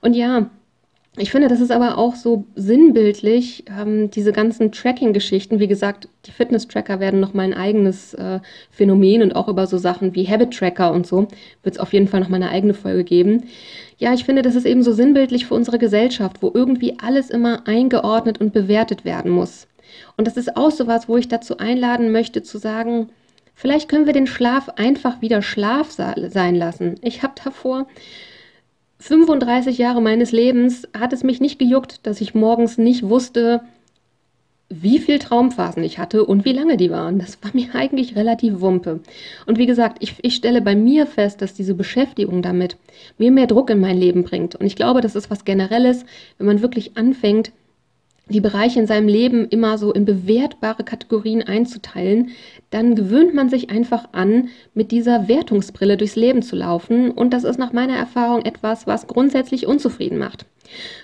Und 0.00 0.14
ja, 0.14 0.50
ich 1.18 1.30
finde, 1.30 1.48
das 1.48 1.60
ist 1.60 1.70
aber 1.70 1.98
auch 1.98 2.14
so 2.14 2.44
sinnbildlich, 2.54 3.64
ähm, 3.68 4.10
diese 4.10 4.32
ganzen 4.32 4.72
Tracking-Geschichten. 4.72 5.60
Wie 5.60 5.68
gesagt, 5.68 6.08
die 6.26 6.30
Fitness-Tracker 6.30 7.00
werden 7.00 7.20
nochmal 7.20 7.46
ein 7.46 7.54
eigenes 7.54 8.14
äh, 8.14 8.40
Phänomen 8.70 9.22
und 9.22 9.34
auch 9.34 9.48
über 9.48 9.66
so 9.66 9.78
Sachen 9.78 10.14
wie 10.14 10.26
Habit-Tracker 10.26 10.92
und 10.92 11.06
so 11.06 11.28
wird 11.62 11.76
es 11.76 11.78
auf 11.78 11.92
jeden 11.92 12.08
Fall 12.08 12.20
nochmal 12.20 12.42
eine 12.42 12.50
eigene 12.50 12.74
Folge 12.74 13.04
geben. 13.04 13.44
Ja, 13.98 14.12
ich 14.12 14.24
finde, 14.24 14.42
das 14.42 14.54
ist 14.54 14.66
eben 14.66 14.82
so 14.82 14.92
sinnbildlich 14.92 15.46
für 15.46 15.54
unsere 15.54 15.78
Gesellschaft, 15.78 16.42
wo 16.42 16.50
irgendwie 16.54 16.96
alles 17.02 17.30
immer 17.30 17.66
eingeordnet 17.66 18.40
und 18.40 18.52
bewertet 18.52 19.04
werden 19.04 19.30
muss. 19.30 19.66
Und 20.16 20.26
das 20.26 20.36
ist 20.36 20.56
auch 20.56 20.70
so 20.70 20.86
was, 20.86 21.08
wo 21.08 21.16
ich 21.16 21.28
dazu 21.28 21.58
einladen 21.58 22.12
möchte, 22.12 22.42
zu 22.42 22.58
sagen, 22.58 23.08
vielleicht 23.54 23.88
können 23.88 24.06
wir 24.06 24.12
den 24.12 24.26
Schlaf 24.26 24.68
einfach 24.76 25.20
wieder 25.20 25.42
Schlaf 25.42 25.90
sein 25.90 26.54
lassen. 26.54 26.96
Ich 27.02 27.22
habe 27.22 27.34
davor 27.42 27.86
35 29.00 29.78
Jahre 29.78 30.02
meines 30.02 30.32
Lebens 30.32 30.88
hat 30.98 31.12
es 31.12 31.22
mich 31.22 31.40
nicht 31.40 31.58
gejuckt, 31.58 32.06
dass 32.06 32.20
ich 32.20 32.34
morgens 32.34 32.78
nicht 32.78 33.08
wusste, 33.08 33.62
wie 34.70 34.98
viel 34.98 35.18
Traumphasen 35.18 35.82
ich 35.82 35.98
hatte 35.98 36.24
und 36.24 36.44
wie 36.44 36.52
lange 36.52 36.76
die 36.76 36.90
waren. 36.90 37.18
Das 37.18 37.38
war 37.42 37.50
mir 37.54 37.74
eigentlich 37.74 38.16
relativ 38.16 38.60
wumpe. 38.60 39.00
Und 39.46 39.56
wie 39.56 39.66
gesagt, 39.66 39.98
ich, 40.00 40.16
ich 40.22 40.34
stelle 40.34 40.60
bei 40.60 40.74
mir 40.74 41.06
fest, 41.06 41.40
dass 41.40 41.54
diese 41.54 41.74
Beschäftigung 41.74 42.42
damit 42.42 42.76
mir 43.16 43.30
mehr 43.30 43.46
Druck 43.46 43.70
in 43.70 43.80
mein 43.80 43.96
Leben 43.96 44.24
bringt. 44.24 44.56
Und 44.56 44.66
ich 44.66 44.76
glaube, 44.76 45.00
das 45.00 45.14
ist 45.14 45.30
was 45.30 45.44
Generelles, 45.44 46.04
wenn 46.36 46.46
man 46.46 46.60
wirklich 46.60 46.96
anfängt, 46.96 47.52
die 48.28 48.40
Bereiche 48.40 48.80
in 48.80 48.86
seinem 48.86 49.08
Leben 49.08 49.48
immer 49.48 49.78
so 49.78 49.92
in 49.92 50.04
bewertbare 50.04 50.84
Kategorien 50.84 51.42
einzuteilen, 51.42 52.30
dann 52.70 52.94
gewöhnt 52.94 53.34
man 53.34 53.48
sich 53.48 53.70
einfach 53.70 54.08
an, 54.12 54.48
mit 54.74 54.90
dieser 54.90 55.28
Wertungsbrille 55.28 55.96
durchs 55.96 56.16
Leben 56.16 56.42
zu 56.42 56.56
laufen. 56.56 57.10
Und 57.10 57.32
das 57.32 57.44
ist 57.44 57.58
nach 57.58 57.72
meiner 57.72 57.96
Erfahrung 57.96 58.44
etwas, 58.44 58.86
was 58.86 59.06
grundsätzlich 59.06 59.66
unzufrieden 59.66 60.18
macht. 60.18 60.46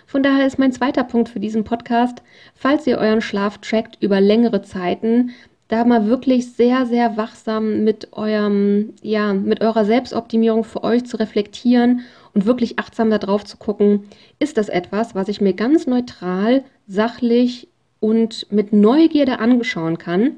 Von 0.07 0.23
daher 0.23 0.47
ist 0.47 0.59
mein 0.59 0.73
zweiter 0.73 1.05
Punkt 1.05 1.29
für 1.29 1.41
diesen 1.41 1.65
Podcast, 1.65 2.23
falls 2.55 2.87
ihr 2.87 2.99
euren 2.99 3.23
Schlaf 3.23 3.59
trackt 3.59 3.97
über 4.03 4.21
längere 4.21 4.63
Zeiten, 4.63 5.31
da 5.69 5.85
mal 5.85 6.07
wirklich 6.07 6.53
sehr, 6.53 6.85
sehr 6.85 7.17
wachsam 7.17 7.85
mit 7.85 8.13
eurem, 8.13 8.93
ja, 9.03 9.33
mit 9.33 9.63
eurer 9.63 9.87
Selbstoptimierung 9.87 10.63
für 10.63 10.85
euch 10.85 11.07
zu 11.07 11.19
reflektieren 11.19 12.03
und 12.35 12.47
wirklich 12.47 12.79
achtsam 12.79 13.11
darauf 13.11 13.45
zu 13.45 13.57
gucken, 13.57 14.05
ist 14.39 14.59
das 14.59 14.69
etwas, 14.69 15.15
was 15.15 15.29
ich 15.29 15.41
mir 15.41 15.55
ganz 15.55 15.87
neutral, 15.87 16.65
sachlich 16.87 17.69
und 18.01 18.47
mit 18.51 18.73
Neugierde 18.73 19.39
angeschauen 19.39 19.99
kann? 19.99 20.37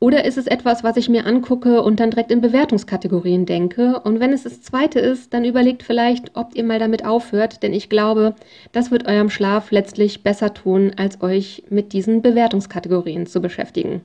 Oder 0.00 0.24
ist 0.24 0.38
es 0.38 0.46
etwas, 0.46 0.84
was 0.84 0.96
ich 0.96 1.08
mir 1.08 1.26
angucke 1.26 1.82
und 1.82 1.98
dann 1.98 2.10
direkt 2.10 2.30
in 2.30 2.40
Bewertungskategorien 2.40 3.46
denke? 3.46 3.98
Und 3.98 4.20
wenn 4.20 4.32
es 4.32 4.44
das 4.44 4.62
zweite 4.62 5.00
ist, 5.00 5.34
dann 5.34 5.44
überlegt 5.44 5.82
vielleicht, 5.82 6.36
ob 6.36 6.54
ihr 6.54 6.62
mal 6.62 6.78
damit 6.78 7.04
aufhört, 7.04 7.64
denn 7.64 7.72
ich 7.72 7.88
glaube, 7.88 8.36
das 8.70 8.92
wird 8.92 9.08
eurem 9.08 9.28
Schlaf 9.28 9.72
letztlich 9.72 10.22
besser 10.22 10.54
tun, 10.54 10.92
als 10.96 11.20
euch 11.20 11.64
mit 11.68 11.92
diesen 11.92 12.22
Bewertungskategorien 12.22 13.26
zu 13.26 13.40
beschäftigen. 13.40 14.02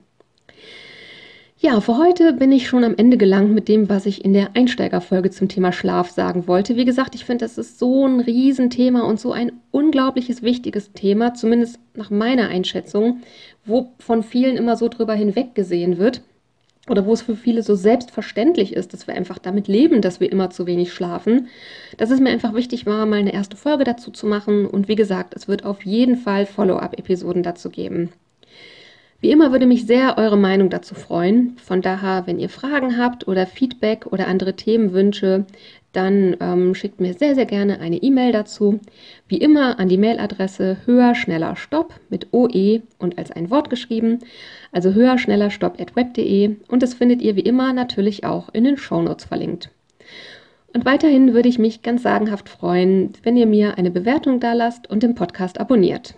Ja, 1.66 1.80
für 1.80 1.98
heute 1.98 2.34
bin 2.34 2.52
ich 2.52 2.68
schon 2.68 2.84
am 2.84 2.96
Ende 2.98 3.16
gelangt 3.16 3.54
mit 3.54 3.70
dem, 3.70 3.88
was 3.88 4.06
ich 4.06 4.26
in 4.26 4.34
der 4.34 4.54
Einsteigerfolge 4.54 5.32
zum 5.32 5.48
Thema 5.48 5.72
Schlaf 5.72 6.10
sagen 6.10 6.46
wollte. 6.46 6.76
Wie 6.76 6.84
gesagt, 6.84 7.16
ich 7.16 7.24
finde, 7.24 7.46
das 7.46 7.58
ist 7.58 7.80
so 7.80 8.06
ein 8.06 8.20
Riesenthema 8.20 9.04
und 9.04 9.18
so 9.18 9.32
ein 9.32 9.54
unglaubliches 9.72 10.42
wichtiges 10.42 10.92
Thema, 10.92 11.36
zumindest 11.36 11.80
nach 11.96 12.10
meiner 12.10 12.50
Einschätzung, 12.50 13.22
wo 13.64 13.94
von 13.98 14.24
vielen 14.24 14.58
immer 14.58 14.76
so 14.76 14.90
drüber 14.90 15.14
hinweggesehen 15.14 15.98
wird 16.00 16.22
oder 16.90 17.06
wo 17.06 17.14
es 17.14 17.22
für 17.22 17.38
viele 17.38 17.64
so 17.64 17.76
selbstverständlich 17.76 18.74
ist, 18.74 18.92
dass 18.92 19.08
wir 19.08 19.16
einfach 19.16 19.40
damit 19.40 19.70
leben, 19.70 20.02
dass 20.02 20.20
wir 20.20 20.30
immer 20.30 20.50
zu 20.50 20.68
wenig 20.68 20.92
schlafen. 20.92 21.48
Dass 21.96 22.10
es 22.10 22.20
mir 22.20 22.32
einfach 22.32 22.54
wichtig 22.56 22.86
war, 22.86 23.06
mal 23.06 23.20
eine 23.20 23.34
erste 23.34 23.56
Folge 23.56 23.86
dazu 23.86 24.12
zu 24.12 24.28
machen. 24.28 24.66
Und 24.66 24.90
wie 24.90 24.96
gesagt, 24.96 25.34
es 25.34 25.48
wird 25.48 25.64
auf 25.64 25.86
jeden 25.86 26.18
Fall 26.18 26.46
Follow-up-Episoden 26.46 27.42
dazu 27.42 27.70
geben. 27.70 28.10
Wie 29.24 29.32
immer 29.32 29.54
würde 29.54 29.68
mich 29.68 29.86
sehr 29.86 30.18
eure 30.18 30.36
Meinung 30.38 30.70
dazu 30.70 30.96
freuen. 30.96 31.56
Von 31.64 31.82
daher, 31.82 32.24
wenn 32.28 32.40
ihr 32.40 32.50
Fragen 32.50 32.98
habt 32.98 33.26
oder 33.26 33.48
Feedback 33.48 34.06
oder 34.08 34.28
andere 34.28 34.58
Themenwünsche, 34.58 35.46
dann 35.94 36.36
ähm, 36.42 36.76
schickt 36.76 37.00
mir 37.00 37.14
sehr, 37.14 37.34
sehr 37.34 37.46
gerne 37.46 37.80
eine 37.80 38.04
E-Mail 38.04 38.34
dazu. 38.34 38.82
Wie 39.30 39.38
immer 39.38 39.80
an 39.80 39.88
die 39.88 39.98
Mailadresse 39.98 40.76
höher, 40.86 41.16
schneller, 41.16 41.56
stopp 41.56 42.02
mit 42.10 42.34
OE 42.34 42.82
und 43.00 43.18
als 43.18 43.32
ein 43.32 43.50
Wort 43.50 43.70
geschrieben. 43.70 44.20
Also 44.74 44.94
höher, 44.94 45.18
schneller, 45.18 45.52
stopp 45.52 45.80
at 45.80 45.96
web.de 45.96 46.58
und 46.68 46.84
das 46.84 46.94
findet 46.94 47.22
ihr 47.22 47.38
wie 47.38 47.44
immer 47.44 47.72
natürlich 47.72 48.26
auch 48.26 48.50
in 48.52 48.66
den 48.66 48.76
Shownotes 48.76 49.24
verlinkt. 49.24 49.70
Und 50.74 50.84
weiterhin 50.84 51.34
würde 51.34 51.48
ich 51.48 51.58
mich 51.58 51.82
ganz 51.82 52.04
sagenhaft 52.04 52.50
freuen, 52.50 53.14
wenn 53.24 53.38
ihr 53.38 53.48
mir 53.48 53.78
eine 53.78 53.90
Bewertung 53.90 54.42
da 54.42 54.52
lasst 54.52 54.90
und 54.90 55.02
den 55.02 55.16
Podcast 55.16 55.62
abonniert. 55.62 56.16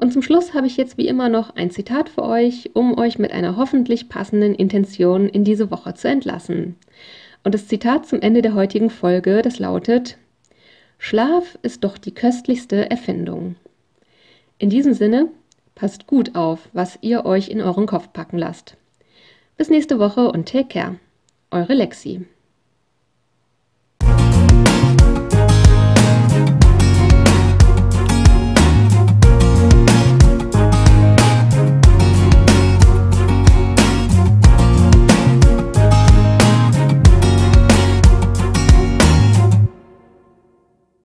Und 0.00 0.12
zum 0.12 0.22
Schluss 0.22 0.54
habe 0.54 0.68
ich 0.68 0.76
jetzt 0.76 0.96
wie 0.96 1.08
immer 1.08 1.28
noch 1.28 1.56
ein 1.56 1.72
Zitat 1.72 2.08
für 2.08 2.22
euch, 2.22 2.70
um 2.72 2.96
euch 2.96 3.18
mit 3.18 3.32
einer 3.32 3.56
hoffentlich 3.56 4.08
passenden 4.08 4.54
Intention 4.54 5.28
in 5.28 5.42
diese 5.42 5.72
Woche 5.72 5.92
zu 5.94 6.08
entlassen. 6.08 6.76
Und 7.42 7.52
das 7.52 7.66
Zitat 7.66 8.06
zum 8.06 8.20
Ende 8.20 8.40
der 8.40 8.54
heutigen 8.54 8.90
Folge, 8.90 9.42
das 9.42 9.58
lautet, 9.58 10.16
Schlaf 10.98 11.58
ist 11.62 11.82
doch 11.82 11.98
die 11.98 12.14
köstlichste 12.14 12.90
Erfindung. 12.90 13.56
In 14.58 14.70
diesem 14.70 14.94
Sinne, 14.94 15.28
passt 15.74 16.06
gut 16.06 16.36
auf, 16.36 16.68
was 16.72 16.98
ihr 17.00 17.24
euch 17.24 17.48
in 17.48 17.60
euren 17.60 17.86
Kopf 17.86 18.12
packen 18.12 18.38
lasst. 18.38 18.76
Bis 19.56 19.68
nächste 19.68 19.98
Woche 19.98 20.30
und 20.30 20.48
take 20.48 20.68
care. 20.68 20.96
Eure 21.50 21.74
Lexi. 21.74 22.24